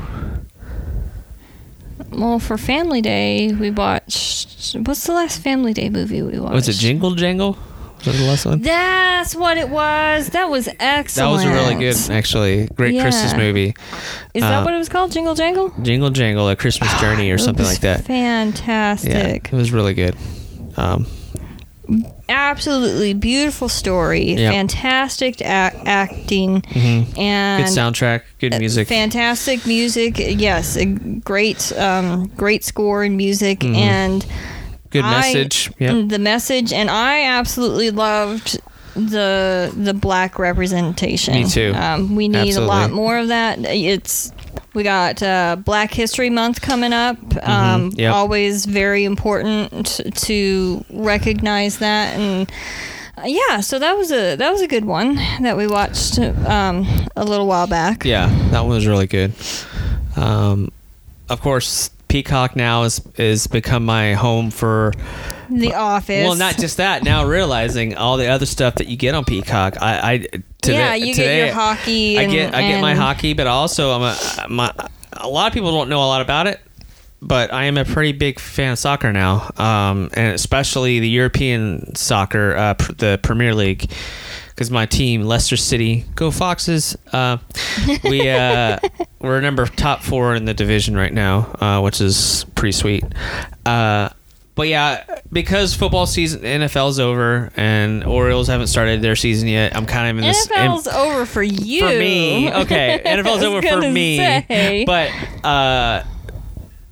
[2.15, 4.75] Well, for Family Day, we watched.
[4.85, 6.53] What's the last Family Day movie we watched?
[6.53, 7.57] Was it Jingle Jangle?
[7.97, 8.61] Was that the last one?
[8.61, 10.27] That's what it was.
[10.29, 11.15] That was excellent.
[11.15, 13.73] That was a really good, actually, great Christmas movie.
[14.33, 15.11] Is that uh, what it was called?
[15.11, 15.73] Jingle Jangle?
[15.81, 18.03] Jingle Jangle, a Christmas Journey, or something like that.
[18.03, 19.09] Fantastic.
[19.09, 19.53] Yeah, Fantastic.
[19.53, 20.17] it was really good.
[20.75, 21.07] Um,
[22.33, 24.33] Absolutely beautiful story.
[24.33, 24.53] Yep.
[24.53, 26.61] Fantastic ac- acting.
[26.63, 27.17] mhm.
[27.17, 28.87] And Good soundtrack, good uh, music.
[28.87, 30.15] Fantastic music.
[30.17, 33.75] Yes, a great, um, great score and music, Mhm.
[33.75, 34.25] and
[34.89, 35.71] Good I- message.
[35.79, 36.09] Yep.
[36.09, 36.73] the message.
[36.73, 38.59] And I absolutely loved
[38.95, 41.33] the the black representation.
[41.33, 41.73] Me too.
[41.75, 43.59] Um, we need a lot more of that.
[43.65, 44.31] It's
[44.73, 47.17] we got uh, Black History Month coming up.
[47.45, 47.99] Um, Mm-hmm.
[47.99, 48.13] Yep.
[48.13, 52.51] Always very important to recognize that and.
[53.17, 56.85] uh, Yeah, so that was a that was a good one that we watched um,
[57.15, 58.03] a little while back.
[58.05, 59.33] Yeah, that one was really good.
[60.15, 60.71] Um,
[61.29, 64.93] of course, Peacock now is is become my home for.
[65.59, 66.23] The Office.
[66.25, 67.03] Well, not just that.
[67.03, 70.17] Now realizing all the other stuff that you get on Peacock, I, I
[70.61, 72.17] today, yeah, you today, get your hockey.
[72.17, 74.73] I And, get I get my hockey, but also I'm a my.
[75.15, 76.59] A lot of people don't know a lot about it,
[77.21, 81.95] but I am a pretty big fan of soccer now, um, and especially the European
[81.95, 83.91] soccer, uh, pr- the Premier League.
[84.49, 86.95] Because my team, Leicester City, go Foxes.
[87.11, 87.37] Uh,
[88.03, 88.77] we uh,
[89.19, 93.03] we're number top four in the division right now, uh, which is pretty sweet.
[93.65, 94.09] Uh,
[94.55, 99.75] but yeah, because football season, NFL's over, and Orioles haven't started their season yet.
[99.75, 100.47] I'm kind of in this.
[100.49, 101.79] in- NFL's over for you.
[101.81, 102.53] for me.
[102.53, 104.17] Okay, NFL's over for me.
[104.17, 104.83] say.
[104.85, 105.09] But
[105.43, 106.03] uh,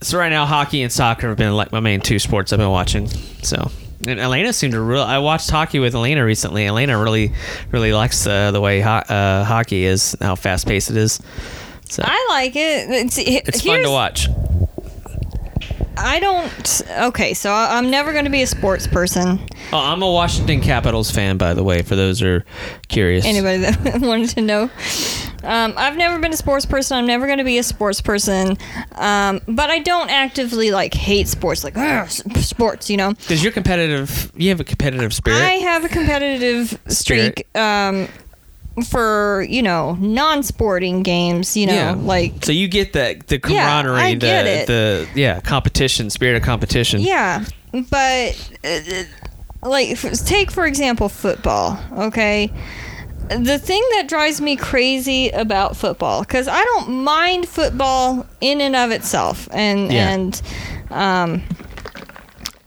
[0.02, 2.70] so right now, hockey and soccer have been like my main two sports I've been
[2.70, 3.08] watching.
[3.44, 3.70] So.
[4.08, 5.04] And Elena seemed to real.
[5.04, 6.66] I watched hockey with Elena recently.
[6.66, 7.34] Elena really,
[7.70, 11.22] really likes uh, the way ho- uh, hockey is, how fast paced it is.
[11.88, 12.90] So I like it.
[12.90, 14.28] It's, it's fun to watch.
[15.98, 16.82] I don't.
[17.10, 19.40] Okay, so I- I'm never going to be a sports person.
[19.74, 22.46] Oh, I'm a Washington Capitals fan, by the way, for those who are
[22.88, 23.26] curious.
[23.26, 24.70] Anybody that wanted to know.
[25.44, 26.98] Um, I've never been a sports person.
[26.98, 28.58] I'm never going to be a sports person.
[28.94, 32.90] Um, but I don't actively like hate sports, like "Ugh, sports.
[32.90, 34.32] You know, Because you're competitive.
[34.36, 35.38] You have a competitive spirit.
[35.42, 37.48] I have a competitive streak.
[37.56, 38.08] Um,
[38.90, 41.92] for you know non-sporting games, you know, yeah.
[41.94, 44.68] like so you get the the Yeah, camaraderie, I the get it.
[44.68, 47.02] the yeah competition, spirit of competition.
[47.02, 48.80] Yeah, but uh,
[49.64, 51.78] like take for example football.
[52.08, 52.52] Okay,
[53.30, 58.76] the thing that drives me crazy about football because I don't mind football in and
[58.76, 60.10] of itself, and Yeah.
[60.12, 60.42] and
[60.92, 61.44] um,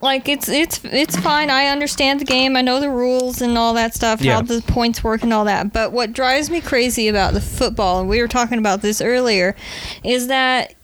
[0.05, 1.51] like it's it's it's fine.
[1.51, 2.57] I understand the game.
[2.57, 4.35] I know the rules and all that stuff, Yeah.
[4.37, 5.73] how the points work and all that.
[5.73, 9.57] But what drives me crazy about the football, and we were talking about this earlier,
[10.05, 10.75] is that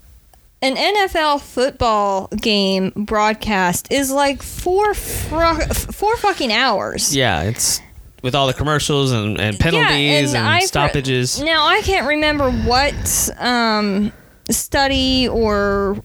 [0.62, 7.14] an NFL football game broadcast is like four fru- four fucking hours.
[7.14, 7.80] Yeah, it's
[8.22, 11.40] with all the commercials and, and penalties and, I- stoppages.
[11.40, 14.12] Now I can't remember what um,
[14.50, 16.02] study or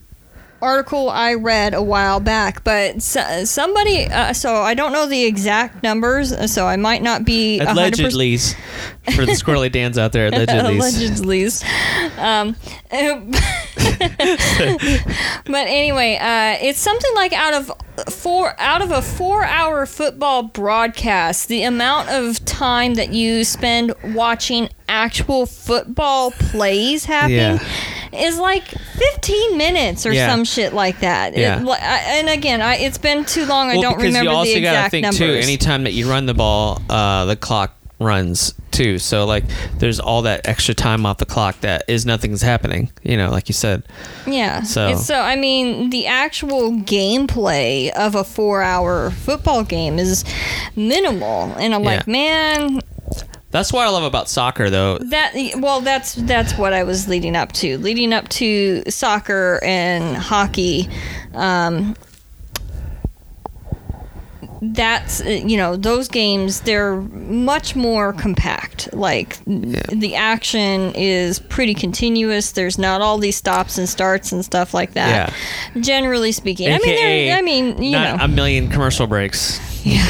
[0.62, 4.04] article I read a while back, but somebody.
[4.06, 7.72] Uh, so I don't know the exact numbers, so I might not be 100%.
[7.72, 10.78] Allegedly, for the squirrely Dans out there, allegedly.
[10.78, 11.46] Allegedly.
[12.18, 12.56] Um,
[15.44, 17.72] but anyway, uh, it's something like out of
[18.12, 24.68] four out of a four-hour football broadcast, the amount of time that you spend watching
[24.88, 27.30] actual football plays happen.
[27.32, 27.58] Yeah.
[28.12, 30.30] Is like 15 minutes or Yeah.
[30.30, 31.36] some shit like that.
[31.36, 31.60] Yeah.
[31.62, 33.68] li- I- and again, I, it's been too long.
[33.70, 35.18] I don't remember you also the exact think numbers.
[35.18, 35.34] too.
[35.34, 38.98] Anytime that you run the ball, uh, the clock runs too.
[38.98, 39.44] So like,
[39.78, 42.90] there's all that extra time off the clock that is nothing's happening.
[43.02, 43.82] You know, like you said.
[44.26, 44.62] Yeah.
[44.62, 50.24] So- It's, so I mean, the actual gameplay of a four-hour football game is
[50.74, 52.80] minimal, and I'm like, man,
[53.56, 54.98] That's what I love about soccer, though.
[54.98, 60.16] that well, that's that's what I was leading up to, leading up to soccer and
[60.16, 60.88] hockey.
[61.32, 61.96] Um,
[64.60, 71.74] that's uh, you know those games they're much more compact like the action is pretty
[71.74, 75.32] continuous there's not all these stops and starts and stuff like that
[75.80, 79.60] generally speaking i mean i mean you not know a million commercial breaks.
[79.86, 80.04] Yeah.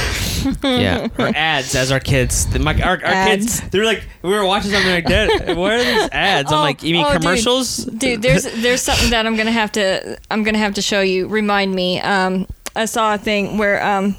[0.62, 1.08] Yeah.
[1.18, 2.46] Or ads, as our kids.
[2.46, 3.60] The, my, our, our Ads.
[3.60, 5.56] kids, they're like, we were watching something like that.
[5.56, 6.52] What are these ads?
[6.52, 7.22] I'm Oh, like, you mean oh, dude.
[7.22, 7.76] commercials?
[7.84, 11.26] dude there's there's something that i'm gonna have to i'm gonna have to show you
[11.28, 14.14] remind me um i saw a thing where um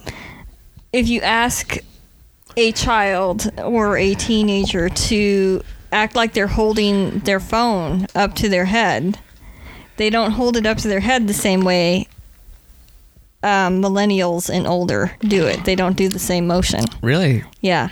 [0.94, 1.78] if you ask
[2.56, 5.62] a child or a teenager to
[5.92, 9.20] act like they're holding their phone up to their head
[9.98, 12.08] they don't hold it up to their head the same way
[13.43, 17.43] um, millennials and older do it they don't do the same motion Really?
[17.62, 17.89] yeah.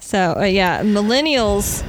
[0.00, 1.82] So uh, yeah, millennials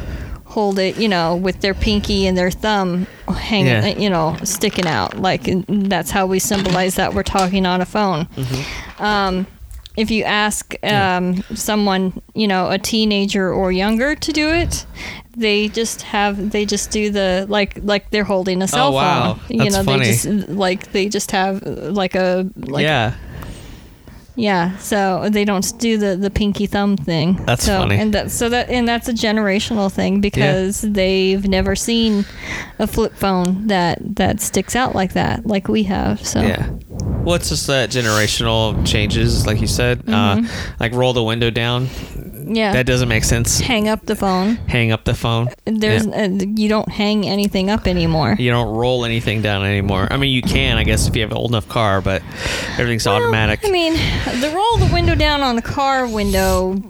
[0.46, 3.88] hold it, you know, with their pinky and their thumb hanging, Yeah.
[3.98, 5.18] you know, sticking out.
[5.18, 8.26] Like that's how we symbolize that we're talking on a phone.
[8.28, 9.04] Mm-hmm.
[9.04, 9.48] Um,
[9.96, 14.86] if you ask um, someone, you know, a teenager or younger to do it,
[15.38, 19.34] they just have they just do the like like they're holding a cell Oh, wow.
[19.36, 19.44] phone.
[19.50, 20.06] you That's know, funny.
[20.06, 23.16] they just like they just have like a like yeah.
[24.36, 27.36] yeah, so they don't do the, the pinky thumb thing.
[27.46, 27.98] That's so, funny.
[28.00, 32.26] And that so that and that's a generational thing because they've never seen
[32.80, 36.26] a flip phone that that sticks out like that, like we have.
[36.26, 36.68] So Yeah.
[37.24, 40.04] Well, it's just that generational changes, like you said.
[40.10, 40.42] Uh,
[40.80, 41.88] like roll the window down.
[41.88, 42.54] Mm-hmm.
[42.56, 42.74] yeah.
[42.74, 43.60] That doesn't make sense.
[43.60, 44.56] hang up the phone.
[44.68, 45.48] Hang up the phone.
[45.66, 46.26] There's Yeah.
[46.26, 48.36] uh, you don't hang anything up anymore.
[48.38, 50.08] You don't roll anything down anymore.
[50.12, 52.22] I mean, you can, I guess, if you have an old enough car, but
[52.78, 53.62] everything's Well, automatic.
[53.66, 56.82] I mean, the roll the window down on the car window.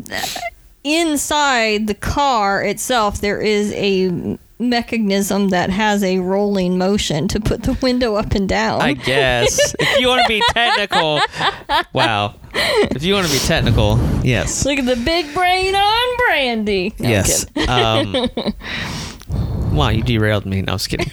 [0.83, 4.37] Inside the car itself, there is a
[4.69, 8.81] mechanism that has a rolling motion to put the window up and down.
[8.81, 9.75] I guess.
[9.79, 11.19] if you want to be technical,
[11.93, 12.35] wow.
[12.55, 14.65] If you want to be technical, yes.
[14.65, 16.93] Look at the big brain on Brandy.
[16.99, 17.45] No, yes.
[17.67, 18.29] Um,
[19.75, 20.61] wow, you derailed me.
[20.61, 21.11] No, I was kidding.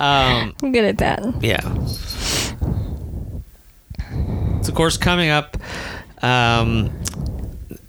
[0.00, 1.42] Um, I'm good at that.
[1.42, 1.60] yeah.
[4.62, 5.56] So, of course, coming up
[6.22, 6.90] um,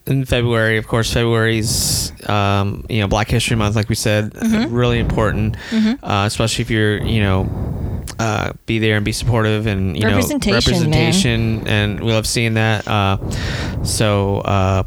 [0.08, 4.74] in February, of course, February's um, you know Black History Month, like we said, Mm-hmm.
[4.74, 5.58] really important,
[6.04, 10.44] uh, especially if you're you know uh, be there and be supportive and you Representation,
[10.46, 10.54] know man.
[10.56, 12.88] representation, and we love seeing that.
[12.88, 13.18] Uh,
[13.84, 14.40] so.
[14.40, 14.84] Uh,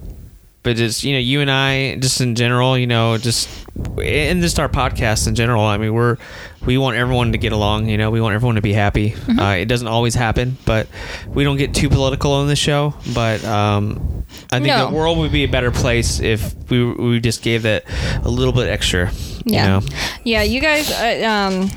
[0.64, 3.48] but just you know you and i just in general you know just
[4.02, 6.18] and just our podcast in general i mean we're
[6.66, 9.38] we want everyone to get along you know we want everyone to be happy Mm-hmm.
[9.38, 10.86] uh, it doesn't always happen but
[11.28, 14.17] we don't get too political on the show but um
[14.52, 14.88] i think No.
[14.88, 17.84] the world would be a better place if we we just gave that
[18.24, 19.10] a little bit extra
[19.44, 19.62] Yeah.
[19.64, 19.86] you know
[20.24, 20.90] Yeah, you guys.
[20.90, 21.70] Uh, um,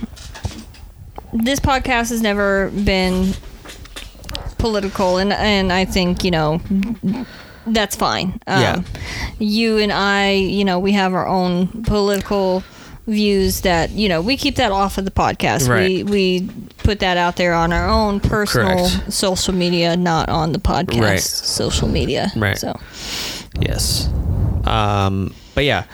[1.33, 3.33] this podcast has never been
[4.57, 6.61] political, and and I think you know
[7.67, 8.39] that's fine.
[8.47, 8.81] Um, Yeah.
[9.39, 12.63] You and I, you know, we have our own political
[13.07, 15.63] views that you know we keep that off of the podcast.
[15.67, 16.05] We Right.
[16.09, 16.49] we
[16.83, 19.11] put that out there on our own personal Correct.
[19.13, 21.19] social media, not on the podcast Right.
[21.21, 22.31] social media.
[22.35, 22.57] Right.
[22.57, 22.79] So
[23.59, 24.07] Yes.
[24.65, 25.85] Um, but yeah.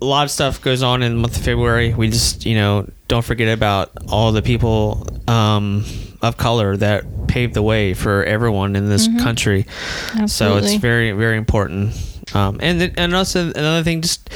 [0.00, 1.94] a lot of stuff goes on in the month of February.
[1.94, 5.84] We just, you know, don't forget about all the people um,
[6.22, 9.62] of color that paved the way for everyone in this country.
[9.64, 10.22] So Mm-hmm.
[10.22, 10.72] Absolutely.
[10.74, 11.94] it's very, very important.
[12.36, 14.28] Um, and th- and also another thing, just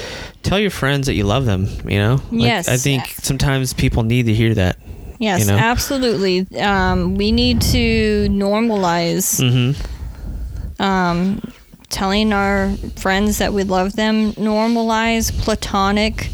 [0.43, 1.69] tell your friends that you love them.
[1.85, 2.69] You know, Like, Yes.
[2.69, 4.77] I think sometimes people need to hear that.
[5.19, 5.59] Yes, you know?
[5.59, 6.47] absolutely.
[6.59, 10.83] Um, we need to normalize Mm-hmm.
[10.83, 11.43] um,
[11.91, 16.31] telling our friends that we love them, normalize platonic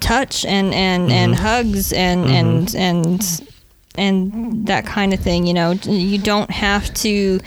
[0.00, 1.42] touch and and and Mm-hmm.
[1.44, 3.48] hugs and and and
[3.94, 7.38] and that kind of thing you know you don't have to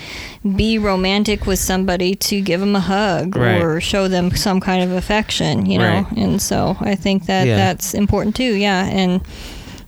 [0.56, 3.60] be romantic with somebody to give them a hug Right.
[3.62, 6.12] or show them some kind of affection you know Right.
[6.18, 7.56] and so i think that Yeah.
[7.58, 9.22] that's important too yeah and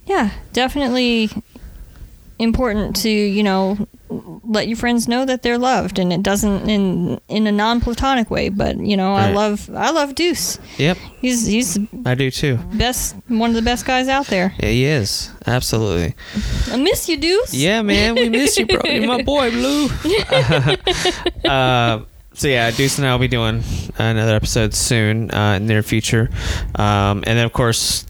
[0.07, 1.29] yeah definitely
[2.39, 3.77] important to you know
[4.47, 8.49] let your friends know that they're loved and it doesn't in in a non-platonic way
[8.49, 12.57] but you know i love i love deuce Yep, he's he's I do too.
[12.73, 16.15] best one of the best guys out there Yeah, he is absolutely.
[16.71, 18.81] i miss you deuce Yeah, man, we miss you, bro.
[18.85, 19.87] You're my boy, Blue.
[21.45, 23.63] uh, so yeah, Deuce and I will be doing
[23.97, 26.29] another episode soon uh, in the near future,
[26.75, 28.05] um, and then of course,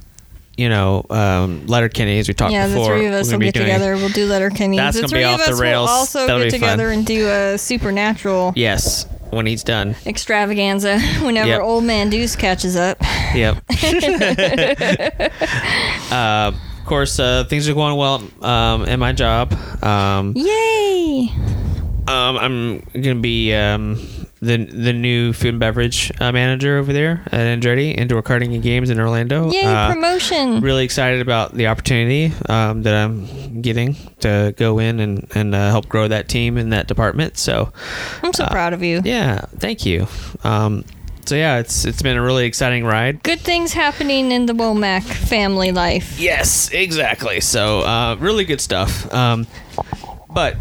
[0.58, 2.94] you know, um, Letterkenny as we talked yeah, before.
[2.94, 3.96] the three of us will get doing- together.
[3.96, 4.78] We'll do Letterkenny.
[4.78, 5.88] That's the gonna be three off of the us rails.
[5.88, 6.98] will also That'll get together fun.
[6.98, 9.96] and do a supernatural Yes, when he's done.
[10.06, 11.62] extravaganza whenever Yep.
[11.62, 12.98] old man Deuce catches up.
[13.36, 13.58] Yep.
[16.12, 19.54] uh, of course, uh, things are going well um, in my job.
[19.84, 21.30] Um, Yay!
[22.08, 24.00] Um, I'm gonna be um,
[24.40, 28.62] the the new food and beverage uh, manager over there at Andretti Indoor Karting and
[28.62, 29.52] Games in Orlando.
[29.52, 29.64] Yay!
[29.64, 30.62] Uh, promotion.
[30.62, 35.70] really excited about the opportunity um, that I'm getting to go in and and uh,
[35.70, 37.38] help grow that team in that department.
[37.38, 37.72] So
[38.22, 39.02] I'm so uh, proud of you.
[39.04, 40.08] yeah, thank you.
[40.44, 40.84] Um,
[41.26, 43.22] so yeah, it's it's been a really exciting ride.
[43.24, 46.20] Good things happening in the Womack family life.
[46.20, 47.42] Yes, exactly.
[47.42, 49.12] So, uh, really good stuff.
[49.14, 49.46] Um,
[50.30, 50.56] but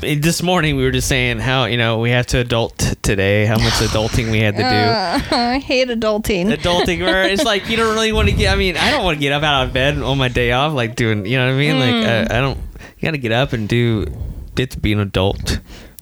[0.00, 3.58] this morning we were just saying how you know we have to adult today, how
[3.58, 4.66] much adulting we had to do.
[4.66, 5.20] Uh,
[5.54, 6.54] I hate adulting.
[6.54, 8.52] Adulting, where it's like you don't really want to get.
[8.52, 10.72] I mean, I don't want to get up out of bed on my day off,
[10.72, 11.26] like doing.
[11.26, 11.78] You know what I mean?
[11.80, 12.30] Like Mm.
[12.30, 12.58] I, I don't.
[12.98, 14.06] You got to get up and do.
[14.56, 15.60] It's be an adult.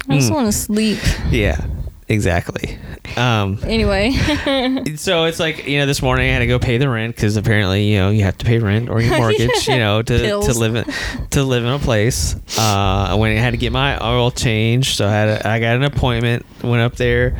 [0.08, 0.34] I just Mm.
[0.34, 0.98] want to sleep.
[1.30, 1.64] Yeah,
[2.08, 2.78] exactly.
[3.16, 4.12] Um, Anyway,
[4.96, 7.36] so it's like you know this morning I had to go pay the rent because
[7.36, 10.52] apparently you know you have to pay rent or your mortgage you know to, to
[10.52, 10.84] live in
[11.30, 12.34] to live in a place.
[12.58, 15.60] Uh, I went I had to get my oil changed, so I had a, I
[15.60, 16.44] got an appointment.
[16.62, 17.36] Went up there.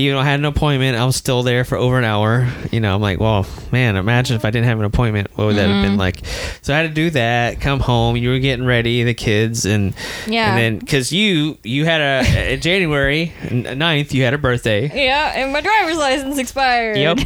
[0.00, 2.48] Even know, I had an appointment, I was still there for over an hour.
[2.70, 5.56] You know, I'm like, well, man, imagine if I didn't have an appointment, what would
[5.56, 5.98] that have been Mm-hmm.
[5.98, 6.24] like?
[6.62, 7.60] So I had to do that.
[7.60, 9.92] Come home, you were getting ready, the kids, and
[10.28, 10.50] Yeah.
[10.50, 14.88] and then because you you had a, January 9th, you had a birthday.
[14.94, 16.96] yeah, and my driver's license expired.
[16.96, 17.18] Yep.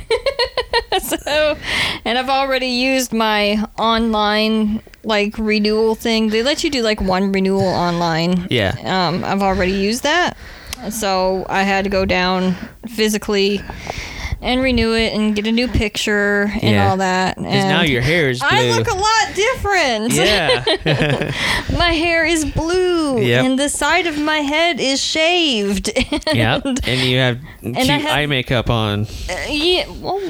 [1.02, 1.58] so,
[2.06, 6.28] and I've already used my online like renewal thing.
[6.30, 8.46] They let you do like one renewal online.
[8.48, 8.74] Yeah.
[8.82, 10.38] Um, I've already used that,
[10.90, 12.54] so I had to go down
[12.88, 13.60] physically
[14.40, 16.90] and renew it and get a new picture and Yeah.
[16.90, 17.36] all that.
[17.36, 18.48] Because And now your hair is blue.
[18.50, 20.12] I look a lot different.
[20.14, 21.32] yeah.
[21.78, 23.44] My hair is blue, Yep.
[23.44, 25.90] and the side of my head is shaved.
[26.32, 26.60] yeah.
[26.64, 29.06] And, And you have cute I have- eye makeup on.
[29.30, 30.20] uh, yeah, well,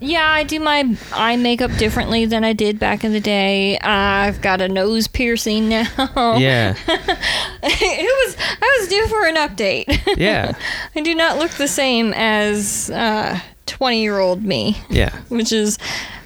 [0.00, 3.78] yeah, I do my eye makeup differently than I did back in the day.
[3.78, 5.86] I've got a nose piercing now.
[6.38, 6.74] Yeah.
[6.88, 9.86] it was I was due for an update.
[10.18, 10.52] Yeah.
[10.96, 15.14] I do not look the same as uh, twenty year old me, Yeah.
[15.28, 15.78] which is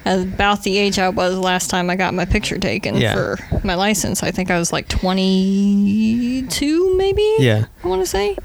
[0.05, 3.13] about the age I was last time I got my picture taken Yeah.
[3.15, 4.21] for my license.
[4.23, 7.35] I think I was like twenty two, maybe.
[7.39, 7.65] Yeah.
[7.83, 8.37] I want to say.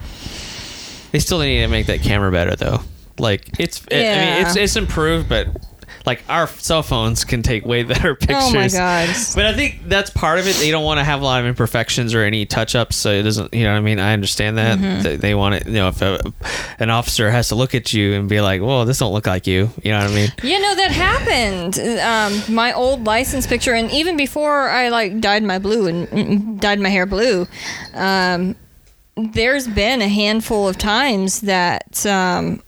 [1.12, 2.81] They still need to make that camera better though.
[3.20, 4.62] Like it's I mean it's Yeah.
[4.62, 5.48] it's improved but
[6.06, 8.38] like our cell phones can take way better pictures.
[8.40, 9.09] Oh my god.
[9.35, 10.56] But I think that's part of it.
[10.56, 13.22] They don't want to have a lot of imperfections or any touch ups, so it
[13.22, 13.52] doesn't.
[13.52, 14.00] You know what I mean?
[14.00, 15.02] I understand that Mm-hmm.
[15.02, 15.66] They- they want it.
[15.66, 16.20] You know, if a,
[16.78, 19.46] an officer has to look at you and be like, "Well, this don't look like
[19.46, 20.30] you," you know what I mean?
[20.42, 21.78] Yeah, no, that happened.
[22.00, 26.61] Um, my old license picture, and even before I like dyed my blue and mm,
[26.61, 27.46] dyed my hair blue,
[27.92, 28.56] um,
[29.16, 32.62] there's been a handful of times that um,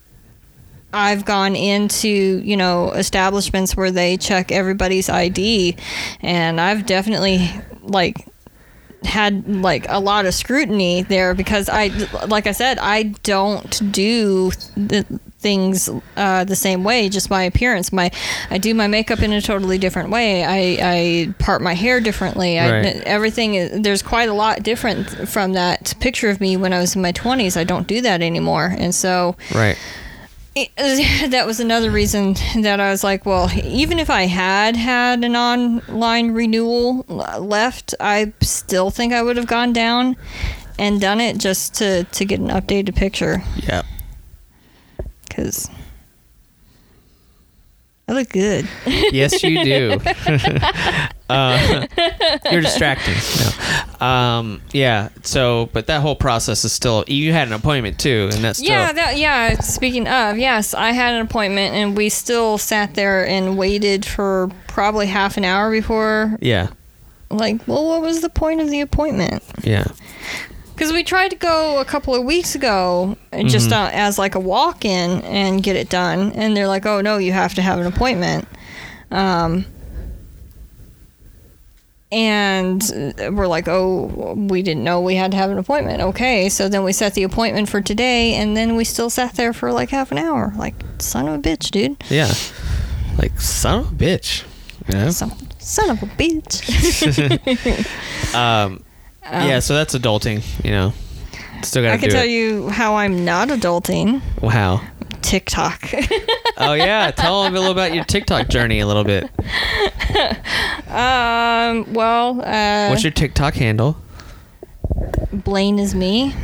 [0.93, 5.77] I've gone into you know establishments where they check everybody's ID,
[6.21, 7.49] and I've definitely
[7.83, 8.29] like
[9.05, 11.89] had like a lot of scrutiny there because I
[12.27, 15.05] like I said I don't do the
[15.41, 17.93] things uh, the same way, just my appearance.
[17.93, 18.13] My
[18.49, 20.45] I do my makeup in a totally different way.
[20.45, 22.61] I, I part my hair differently.
[22.61, 22.97] I, Right.
[23.05, 26.95] everything is, there's quite a lot different from that picture of me when I was
[26.95, 27.57] in my 20s.
[27.57, 29.77] I don't do that anymore, and so Right.
[30.55, 30.71] It,
[31.31, 35.37] that was another reason that I was like, well, even if I had had an
[35.37, 40.17] online renewal left, I still think I would have gone down
[40.79, 43.83] and done it just to to get an updated picture Yeah.
[45.29, 45.69] because
[48.09, 48.69] I look good.
[48.87, 49.99] yes, you do.
[51.31, 51.87] uh,
[52.51, 53.15] you're distracting.
[54.01, 54.07] No.
[54.07, 55.11] Um, yeah.
[55.23, 57.05] So, but that whole process is still.
[57.07, 58.71] You had an appointment too, and that's still.
[58.71, 59.55] Yeah, that yeah.
[59.61, 64.51] Speaking of, yes, I had an appointment, and we still sat there and waited for
[64.67, 66.37] probably half an hour before.
[66.41, 66.69] yeah.
[67.31, 69.43] Like, well, what was the point of the appointment?
[69.63, 69.87] Yeah.
[70.83, 73.17] Because we tried to go a couple of weeks ago,
[73.47, 73.85] just Mm-hmm.
[73.85, 77.31] uh, as like a walk-in and get it done, and they're like, "Oh no, you
[77.31, 78.49] have to have an appointment."
[79.13, 79.65] Um,
[82.11, 82.83] and
[83.31, 86.83] we're like, "Oh, we didn't know we had to have an appointment." Okay, so then
[86.83, 90.11] we set the appointment for today, and then we still sat there for like half
[90.11, 90.53] an hour.
[90.57, 92.03] Like, son of a bitch, dude.
[92.11, 92.33] Yeah.
[93.19, 94.43] Like son of a bitch.
[94.89, 95.11] You know?
[95.11, 95.31] Son,
[95.61, 96.59] son of a bitch.
[98.35, 98.83] Um,
[99.23, 99.59] yeah.
[99.61, 100.43] So that's adulting.
[100.65, 100.93] You know.
[101.63, 102.31] Still gotta I can tell it.
[102.31, 104.21] you how I'm not adulting.
[104.43, 104.81] Wow.
[105.23, 105.91] TikTok.
[106.59, 107.11] Oh yeah.
[107.13, 109.25] tell them a little about your TikTok journey a little bit.
[110.89, 111.93] um.
[111.93, 112.41] Well.
[112.43, 113.97] Uh, What's your TikTok handle?
[115.33, 116.35] Blane is me.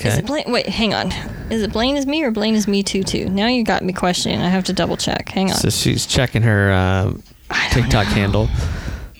[0.00, 0.18] Is Okay.
[0.18, 0.44] it Blane?
[0.52, 1.12] Wait, hang on.
[1.50, 3.28] Is it Blane is me or Blane is me too too?
[3.28, 4.40] Now you got me questioning.
[4.40, 5.28] I have to double check.
[5.30, 5.56] Hang on.
[5.56, 7.12] So she's checking her uh,
[7.70, 8.12] TikTok know.
[8.14, 8.48] handle.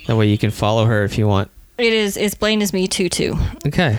[0.06, 1.50] That way you can follow her if you want.
[1.78, 2.16] It is.
[2.16, 3.36] It's Blane is me too too.
[3.66, 3.98] Okay.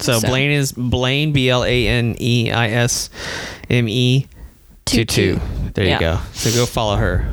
[0.00, 3.08] So, So- Blane is Blane B L A N E I S
[3.70, 4.26] M E
[4.84, 5.40] two two.
[5.74, 5.98] There you Yeah.
[6.00, 6.18] go.
[6.34, 7.26] So go follow her.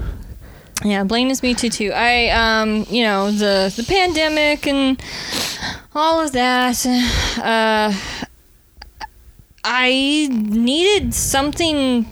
[0.86, 1.92] Yeah, Blane is me too too.
[1.94, 5.02] I um, you know, the the pandemic and
[5.94, 6.86] all of that.
[7.38, 7.94] Uh,
[9.66, 12.06] I needed something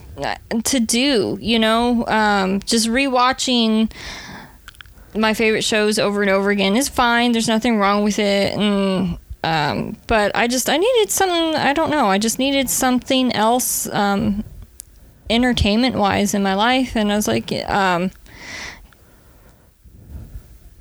[0.63, 1.37] to do.
[1.41, 3.91] You know, um, just rewatching
[5.15, 7.31] my favorite shows over and over again is fine.
[7.31, 11.55] There's nothing wrong with it, and um, but I just I needed something.
[11.55, 12.07] I don't know.
[12.07, 13.87] I just needed something else.
[13.91, 14.43] Um,
[15.31, 18.11] entertainment wise in my life and I was like um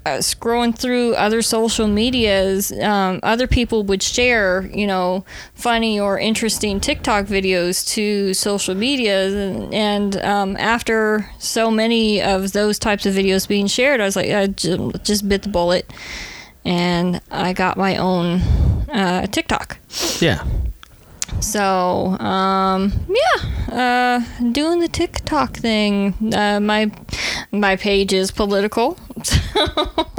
[0.07, 5.24] Was scrolling through other social medias, um, other people would share, you know,
[5.55, 12.53] funny or interesting TikTok videos to social medias, and, and um, after so many of
[12.53, 15.92] those types of videos being shared, I was like, I ju- just bit the bullet,
[16.64, 18.40] and I got my own
[18.88, 19.78] uh, TikTok.
[20.18, 20.44] Yeah.
[21.41, 26.14] So, um, yeah, uh, doing the TikTok thing.
[26.35, 26.91] Uh, my
[27.53, 28.99] my page is political.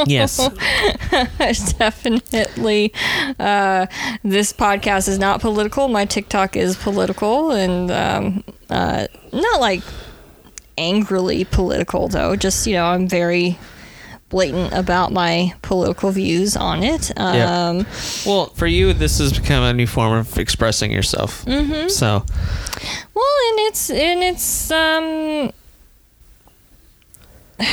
[0.08, 0.38] Yes.
[1.78, 2.92] Definitely.
[3.40, 3.86] Uh,
[4.24, 5.88] this podcast is not political.
[5.90, 9.84] My TikTok is political, and um, uh, not like
[10.78, 12.36] angrily political though.
[12.36, 13.60] Just you know, I'm very
[14.32, 17.12] blatant about my political views on it.
[17.16, 17.68] Yeah.
[17.70, 17.86] Um,
[18.26, 21.46] Well, for you, this has become a new form of expressing yourself.
[21.46, 21.90] Mm-hmm.
[21.90, 22.26] So
[23.14, 25.52] Well, and it's and it's um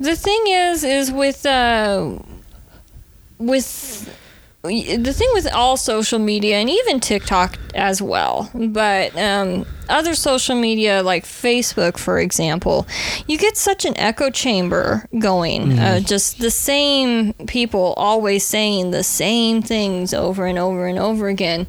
[0.00, 2.18] the thing is is with uh
[3.38, 4.10] with
[4.66, 10.54] the thing with all social media and even TikTok as well, but um, other social
[10.56, 12.86] media like Facebook, for example,
[13.26, 15.78] you get such an echo chamber going.
[15.78, 21.28] Uh, just the same people always saying the same things over and over and over
[21.28, 21.66] again.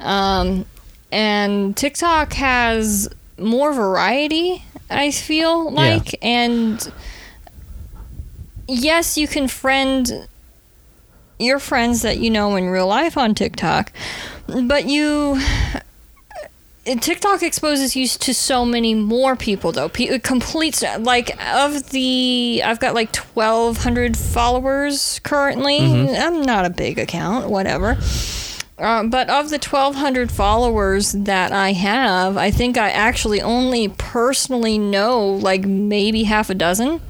[0.00, 0.66] Um,
[1.10, 6.92] and TikTok has more variety, I feel like, and
[8.68, 10.28] yes, you can friend
[11.38, 13.92] your friends that you know in real life on TikTok,
[14.46, 15.40] but you
[16.94, 19.88] TikTok exposes you to so many more people though.
[19.88, 25.78] Pe- complete like of the I've got like 1200 followers currently.
[26.16, 27.98] I'm not a big account, whatever.
[28.78, 34.78] Uh, but of the 1200 followers that I have, I think I actually only personally
[34.78, 37.00] know like maybe half a dozen.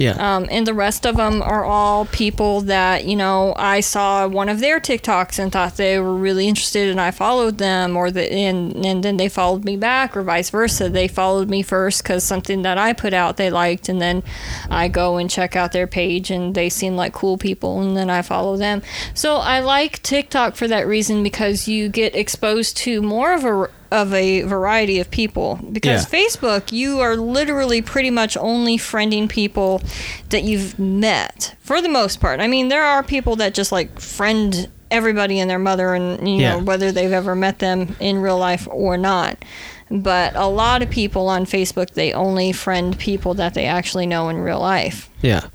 [0.00, 0.36] Yeah.
[0.36, 4.48] Um, and the rest of them are all people that, you know, I saw one
[4.48, 8.32] of their TikToks and thought they were really interested and I followed them or the,
[8.32, 10.88] and, and then they followed me back or vice versa.
[10.88, 14.22] They followed me first because something that I put out they liked and then
[14.70, 18.08] I go and check out their page and they seem like cool people and then
[18.08, 18.80] I follow them.
[19.12, 23.68] So I like TikTok for that reason because you get exposed to more of a
[23.90, 26.18] of a variety of people because Yeah.
[26.20, 29.82] Facebook, you are literally pretty much only friending people
[30.28, 32.40] that you've met for the most part.
[32.40, 36.42] I mean, there are people that just like friend everybody and their mother, and you
[36.42, 39.44] know whether they've ever met them in real life or not.
[39.90, 44.28] But a lot of people on Facebook, they only friend people that they actually know
[44.28, 45.10] in real life.
[45.22, 45.46] Yeah.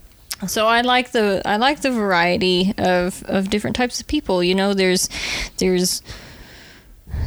[0.48, 4.44] So I like the I like the variety of, of different types of people.
[4.44, 5.10] You know, there's
[5.58, 6.02] there's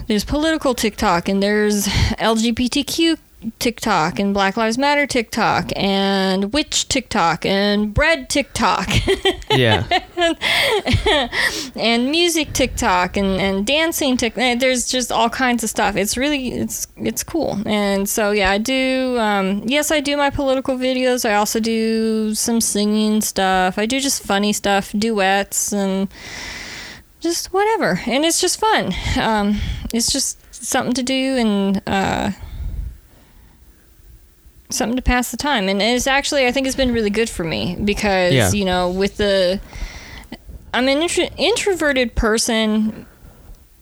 [0.09, 3.19] there's political TikTok and there's LGBTQ
[3.61, 8.89] TikTok and Black Lives Matter TikTok and witch TikTok and bread TikTok
[9.51, 9.85] Yeah.
[11.77, 14.59] and music TikTok and, and dancing TikTok.
[14.59, 15.95] There's just all kinds of stuff.
[15.95, 17.59] It's really it's it's cool.
[17.65, 19.17] And so yeah, I do.
[19.21, 21.29] Um, yes, I do my political videos.
[21.29, 23.79] I also do some singing stuff.
[23.79, 26.09] I do just funny stuff, duets and
[27.21, 28.01] just whatever.
[28.07, 28.95] And it's just fun.
[29.19, 29.61] Um,
[29.93, 31.83] it's just something to do and.
[31.87, 32.31] Uh,
[34.71, 37.43] something to pass the time and it's actually i think it's been really good for
[37.43, 38.51] me because Yeah.
[38.53, 39.59] you know with the
[40.75, 43.07] i'm an intro- introverted person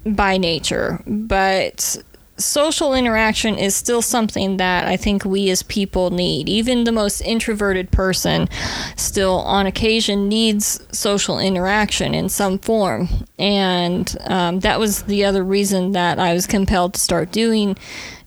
[0.05, 2.01] by nature but
[2.39, 6.49] social interaction is still something that i think we as people need.
[6.49, 8.49] Even the most introverted person
[8.97, 13.09] still on occasion needs social interaction in some form.
[13.39, 17.77] And um, that was the other reason that i was compelled to start doing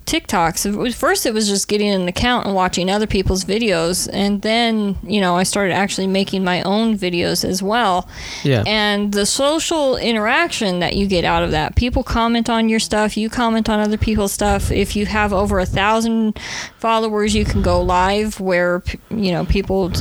[0.09, 0.95] TikToks.
[0.95, 5.21] First, it was just getting an account and watching other people's videos, and then you
[5.21, 8.09] know I started actually making my own videos as well.
[8.43, 8.63] Yeah.
[8.65, 13.17] And the social interaction that you get out of that, people comment on your stuff,
[13.17, 14.71] you comment on other people's stuff.
[14.71, 16.39] If you have over a thousand
[16.79, 19.91] followers, you can go live where you know people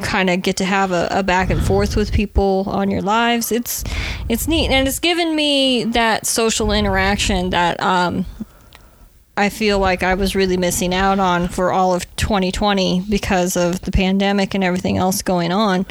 [0.00, 3.52] kind of get to have a, a back and forth with people on your lives.
[3.52, 3.84] It's
[4.28, 8.24] it's neat, and it's given me that social interaction that um,
[9.36, 13.80] I feel like I was really missing out on for all of 2020 because of
[13.82, 15.86] the pandemic and everything else going on.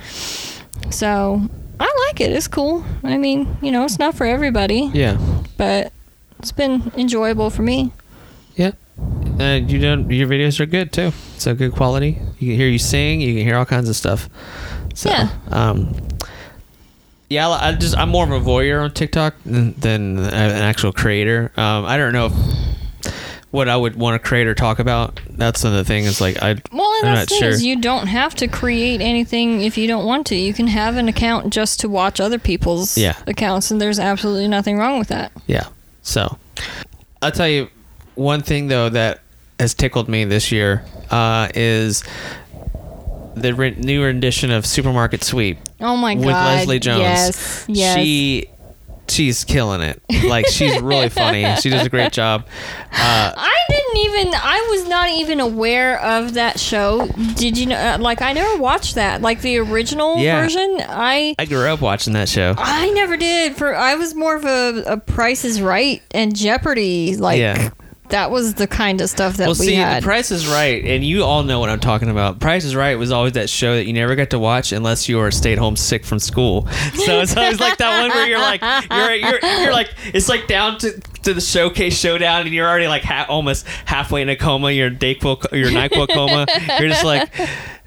[0.92, 1.42] So
[1.80, 2.32] I like it.
[2.32, 2.86] It's cool.
[3.04, 5.18] I mean, you know, it's not for everybody, Yeah.
[5.58, 5.92] but
[6.40, 7.92] it's been enjoyable for me.
[8.56, 8.72] Yeah.
[9.40, 11.12] Uh, you know, your videos are good too.
[11.38, 12.20] So good quality.
[12.38, 13.22] You can hear you sing.
[13.22, 14.30] You can hear all kinds of stuff.
[14.94, 15.30] So, Yeah.
[15.50, 15.96] Um,
[17.30, 20.92] yeah, I I just I'm more of a voyeur on TikTok than, than an actual
[20.92, 21.52] creator.
[21.58, 22.34] Um, I don't know if,
[23.52, 25.20] what I would want to create or talk about.
[25.30, 26.06] That's the thing.
[26.06, 27.50] Is like I Well, and I'm that's not the thing sure.
[27.50, 30.36] is you don't have to create anything if you don't want to.
[30.36, 33.16] You can have an account just to watch other people's Yeah.
[33.28, 35.32] accounts, and there's absolutely nothing wrong with that.
[35.48, 35.66] Yeah.
[36.02, 36.38] So,
[37.22, 37.68] I'll tell you
[38.16, 39.20] one thing though that
[39.60, 42.04] has tickled me this year uh, is
[43.36, 46.26] the re- new rendition of Supermarket Sweep Oh my god!
[46.26, 46.36] with!
[46.36, 47.00] Leslie Jones.
[47.02, 47.96] Yes, yes.
[47.98, 48.48] She
[49.12, 50.02] she's killing it.
[50.26, 51.46] Like she's really funny.
[51.58, 52.48] She does a great job.
[52.92, 54.34] Uh, I didn't even.
[54.34, 57.08] I was not even aware of that show.
[57.36, 57.76] Did you know?
[57.76, 59.22] uh, Like, I never watched that.
[59.22, 60.42] Like the original Yeah.
[60.42, 60.78] version.
[60.88, 62.56] I I grew up watching that show.
[62.58, 63.56] I never did.
[63.56, 67.16] For I was more of a, a Price is Right and Jeopardy.
[67.18, 67.70] Like Yeah.
[68.12, 70.04] That was the kind of stuff that Well, we see, had.
[70.04, 72.40] The Price is Right, and you all know what I'm talking about.
[72.40, 75.18] Price is Right was always that show that you never got to watch unless you
[75.18, 76.68] were stayed home sick from school.
[76.94, 80.48] So it's always like that one where you're like, you're you're, you're like, it's like
[80.48, 84.36] down to, to the showcase showdown, and you're already like ha- almost halfway in a
[84.36, 84.72] coma.
[84.72, 86.46] Your Dayquil, your Nyquil coma.
[86.80, 87.30] You're just like.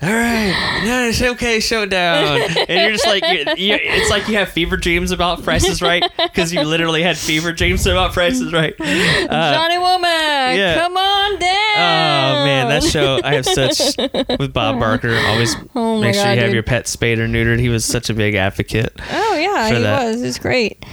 [0.02, 4.50] All right, the showcase showdown, and you're just like, you you it's like you have
[4.50, 8.52] fever dreams about Price is Right because you literally had fever dreams about Price is
[8.52, 8.74] Right.
[8.78, 10.74] Uh, Johnny Womack, yeah.
[10.74, 11.50] come on down.
[11.76, 13.96] Oh man, that show I have such
[14.38, 15.16] with Bob Barker.
[15.26, 16.54] Always Oh make sure God, you have dude.
[16.54, 17.60] your pet spayed or neutered.
[17.60, 18.92] He was such a big advocate.
[19.10, 20.04] Oh yeah, he that.
[20.04, 20.22] was.
[20.22, 20.84] It's great.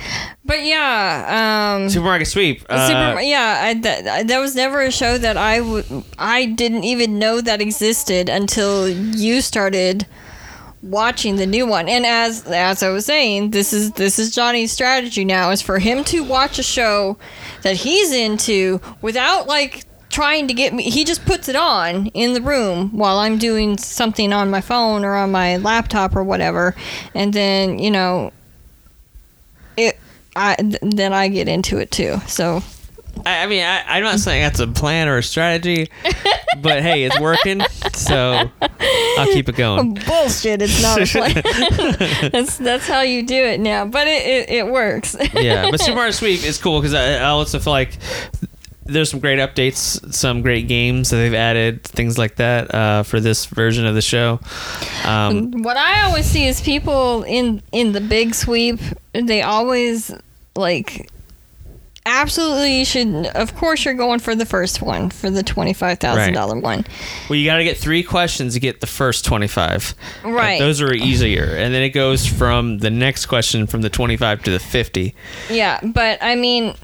[0.44, 2.66] But yeah, um, Supermarket sweep.
[2.68, 5.86] Uh, Super, yeah, I, that, that was never a show that I would.
[6.18, 10.08] I didn't even know that existed until you started
[10.84, 11.88] watching the new one.
[11.88, 15.80] And as as I was saying, this is this is Johnny's strategy now is for
[15.80, 17.18] him to watch a show
[17.62, 22.34] that he's into without like trying to get me he just puts it on in
[22.34, 26.76] the room while I'm doing something on my phone or on my laptop or whatever
[27.16, 28.34] and then you know
[29.78, 29.98] it
[30.36, 32.62] I th- then I get into it too so.
[33.26, 35.90] I, I mean, I, I'm not saying that's a plan or a strategy,
[36.62, 37.62] but hey, it's working,
[37.94, 38.50] so
[39.18, 39.94] I'll keep it going.
[40.08, 42.30] bullshit it's not a plan.
[42.32, 45.16] That's that's how you do it now but it it, it works.
[45.34, 47.98] Yeah, but Supermarket sweep is cool because I, I also feel like
[48.92, 53.20] there's some great updates, some great games that they've added, things like that uh, for
[53.20, 54.39] this version of the show.
[55.06, 58.80] Um, what I always see is people in in the big sweep
[59.14, 60.12] they always
[60.56, 61.10] like
[62.06, 63.28] absolutely you should.
[63.28, 66.86] Of course, you're going for the first one for the twenty five thousand dollar one.
[67.30, 69.94] Well, you got to get three questions to get the first 25.
[70.24, 70.60] Like, Right.
[70.60, 71.44] those are easier.
[71.46, 75.14] And then it goes from the next question from the 25 to the 50.
[75.50, 76.76] Yeah, but I mean,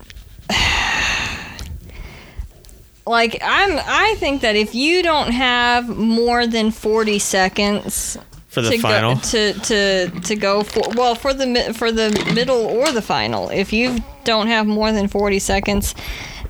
[3.08, 3.80] like I'm.
[3.86, 8.18] I think that if you don't have more than forty seconds
[8.50, 9.16] For the to final.
[9.16, 13.50] go to to to go for well for the for the middle or the final,
[13.50, 15.96] if you don't have more than forty seconds,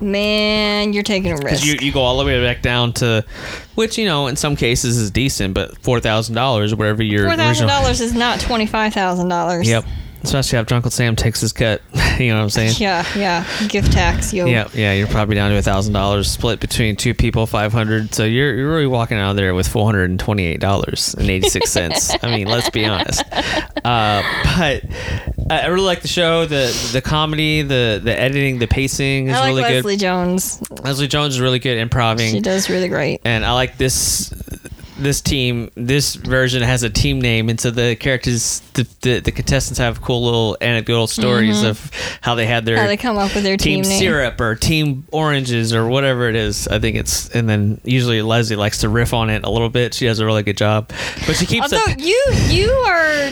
[0.00, 1.64] man, you're taking a risk.
[1.64, 3.24] You, you go all the way back down to,
[3.74, 7.68] which, you know, in some cases is decent, but $4,000, whatever your Four thousand original-
[7.68, 9.68] dollars is not twenty five thousand dollars.
[9.68, 9.84] Yep.
[10.22, 11.80] Especially after Uncle Sam takes his cut.
[12.18, 12.74] you know what I'm saying?
[12.78, 13.46] Yeah, yeah.
[13.68, 14.46] Gift tax, yo.
[14.46, 18.12] Yeah, yeah, you're probably down to a thousand dollars split between two people, five hundred.
[18.14, 21.14] So you're you're really walking out of there with four hundred and twenty eight dollars
[21.14, 22.12] and eighty six cents.
[22.22, 23.22] I mean, let's be honest.
[23.84, 24.22] Uh,
[24.56, 24.82] but
[25.50, 29.40] I really like the show, the the comedy, the the editing, the pacing is I
[29.40, 30.00] like really Leslie good.
[30.00, 30.62] Jones.
[30.82, 33.20] Leslie Jones is really good improving, She does really great.
[33.24, 34.32] and I like this.
[34.98, 39.30] This team, this version has a team name, and so the characters, the the, the
[39.32, 41.90] contestants have cool little anecdotal stories of
[42.20, 42.82] how they had their Mm-hmm.
[42.82, 43.98] How they come up with their team, team, name.
[44.00, 46.66] syrup or team oranges or whatever it is.
[46.68, 49.94] I think it's and then usually Leslie likes to riff on it a little bit.
[49.94, 50.88] She does a really good job,
[51.26, 52.00] but she keeps Although it.
[52.00, 53.30] you you are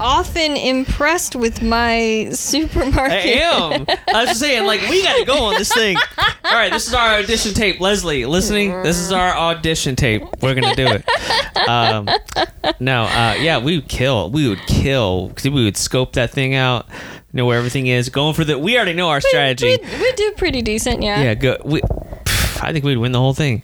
[0.00, 3.12] often impressed with my supermarket.
[3.12, 3.86] I am.
[4.14, 5.96] I was just saying, like, we got to go on this thing.
[6.44, 7.80] All right, this is our audition tape.
[7.80, 8.70] Leslie, listening?
[8.82, 10.22] This is our audition tape.
[10.42, 11.68] We're gonna do it.
[11.68, 12.08] Um,
[12.80, 14.30] no, uh, yeah, we would kill.
[14.30, 15.30] We would kill.
[15.34, 16.86] 'cause We would scope that thing out,
[17.32, 18.08] know where everything is.
[18.08, 18.58] Going for the.
[18.58, 19.78] We already know our strategy.
[19.82, 21.22] We, we do pretty decent, yeah.
[21.22, 21.56] Yeah, go.
[21.64, 21.80] We,
[22.64, 23.62] I think we'd win the whole thing.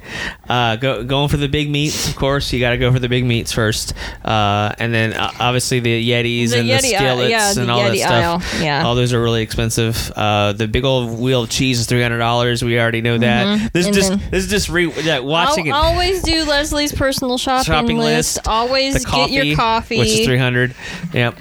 [0.49, 2.53] Uh, go going for the big meats, of course.
[2.53, 3.95] You got to go for the big meats first,
[4.25, 7.61] uh, and then uh, obviously the Yetis The and Yeti the aisle, skillets yeah, the
[7.63, 8.55] and all that stuff.
[8.55, 8.85] aisle, yeah.
[8.85, 10.11] all those are really expensive.
[10.15, 12.63] Uh, the big old wheel of cheese is three hundred dollars.
[12.63, 13.73] We already know that.
[13.73, 13.91] This is Mm-hmm.
[13.91, 15.93] And just then- this is just re yeah, watching I'll it.
[15.95, 18.37] always do Leslie's personal shopping, Shopping list.
[18.37, 19.99] list, Always the coffee, get your coffee.
[19.99, 20.75] which is three hundred.
[21.13, 21.39] Yep,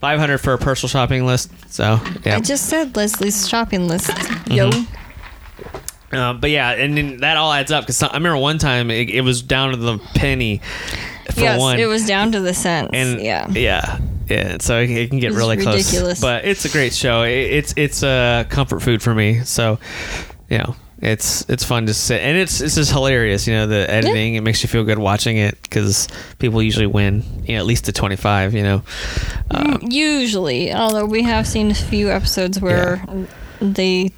[0.00, 1.50] five hundred for a personal shopping list.
[1.72, 2.36] So yeah.
[2.36, 4.08] I just said Leslie's shopping list.
[4.48, 4.70] Yo.
[4.70, 4.94] Mm-hmm.
[6.12, 9.10] Uh, but yeah, and then that all adds up because I remember one time it,
[9.10, 10.60] it was down to the penny
[11.32, 11.78] for yes, one.
[11.80, 12.90] it was down to the cents.
[12.92, 13.48] and yeah.
[13.50, 13.98] yeah,
[14.28, 14.56] yeah.
[14.60, 15.90] So it, it can get It's really ridiculous.
[15.90, 17.22] close, but it's a great show.
[17.22, 19.40] It, it's it's a comfort food for me.
[19.44, 19.78] So
[20.48, 23.48] you know, it's it's fun to sit, and it's it's just hilarious.
[23.48, 26.06] You know, the editing it makes you feel good watching it because
[26.38, 27.24] people usually win.
[27.44, 28.54] You know, at least the twenty five.
[28.54, 28.82] You know,
[29.50, 33.04] uh, Usually, although we have seen a few episodes where
[33.60, 34.12] they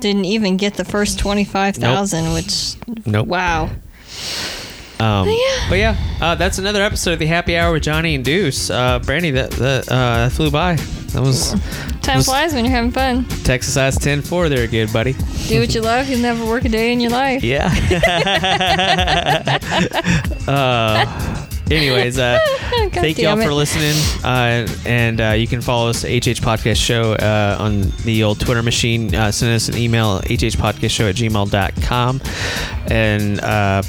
[0.00, 2.74] didn't even get the first 25,000, which,
[3.06, 3.26] nope.
[3.26, 3.70] wow.
[4.98, 5.28] Um,
[5.68, 8.70] But yeah, uh, that's another episode of the Happy Hour with Johnny and Deuce.
[8.70, 10.76] Uh, Brandy, that that, uh, that flew by.
[11.12, 11.50] That was
[12.02, 13.24] Time Was- flies when you're having fun.
[13.44, 15.14] Texas size 10-4 there, good buddy.
[15.48, 16.08] Do what you love.
[16.08, 17.42] You'll never work a day in your life.
[17.44, 17.68] Yeah.
[20.46, 22.38] uh, anyways, uh,
[22.90, 23.94] thank y'all for listening.
[24.24, 28.62] Uh, and uh, you can follow us, HH Podcast Show, uh, on the old Twitter
[28.62, 29.14] machine.
[29.14, 32.20] Uh, send us an email, hhpodcastshow at gmail.com.
[32.88, 33.82] And uh,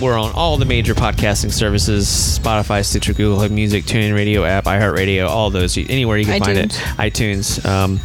[0.00, 5.28] we're on all the major podcasting services Spotify, Stitcher, Google Music, TuneIn Radio app, iHeartRadio,
[5.28, 5.76] all those.
[5.76, 6.70] Anywhere you can find it.
[6.70, 7.64] iTunes.
[7.64, 8.00] Um,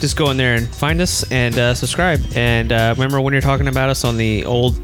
[0.00, 2.20] just go in there and find us and uh, subscribe.
[2.34, 4.76] And uh, remember, when you're talking about us on the old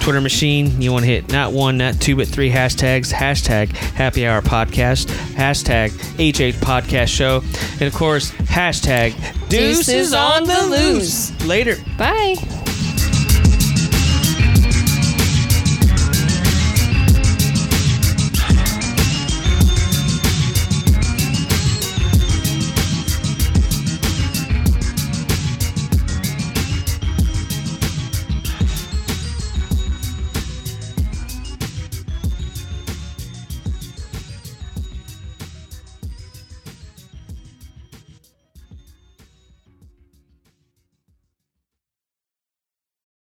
[0.00, 3.12] Twitter machine, you want to hit not one, not two, but three hashtags.
[3.12, 5.06] Hashtag Happy Hour Podcast.
[5.34, 7.42] Hashtag HH Podcast Show.
[7.72, 9.12] And of course, hashtag
[9.48, 11.44] Deuces on the loose.
[11.44, 11.76] Later.
[11.98, 12.36] Bye.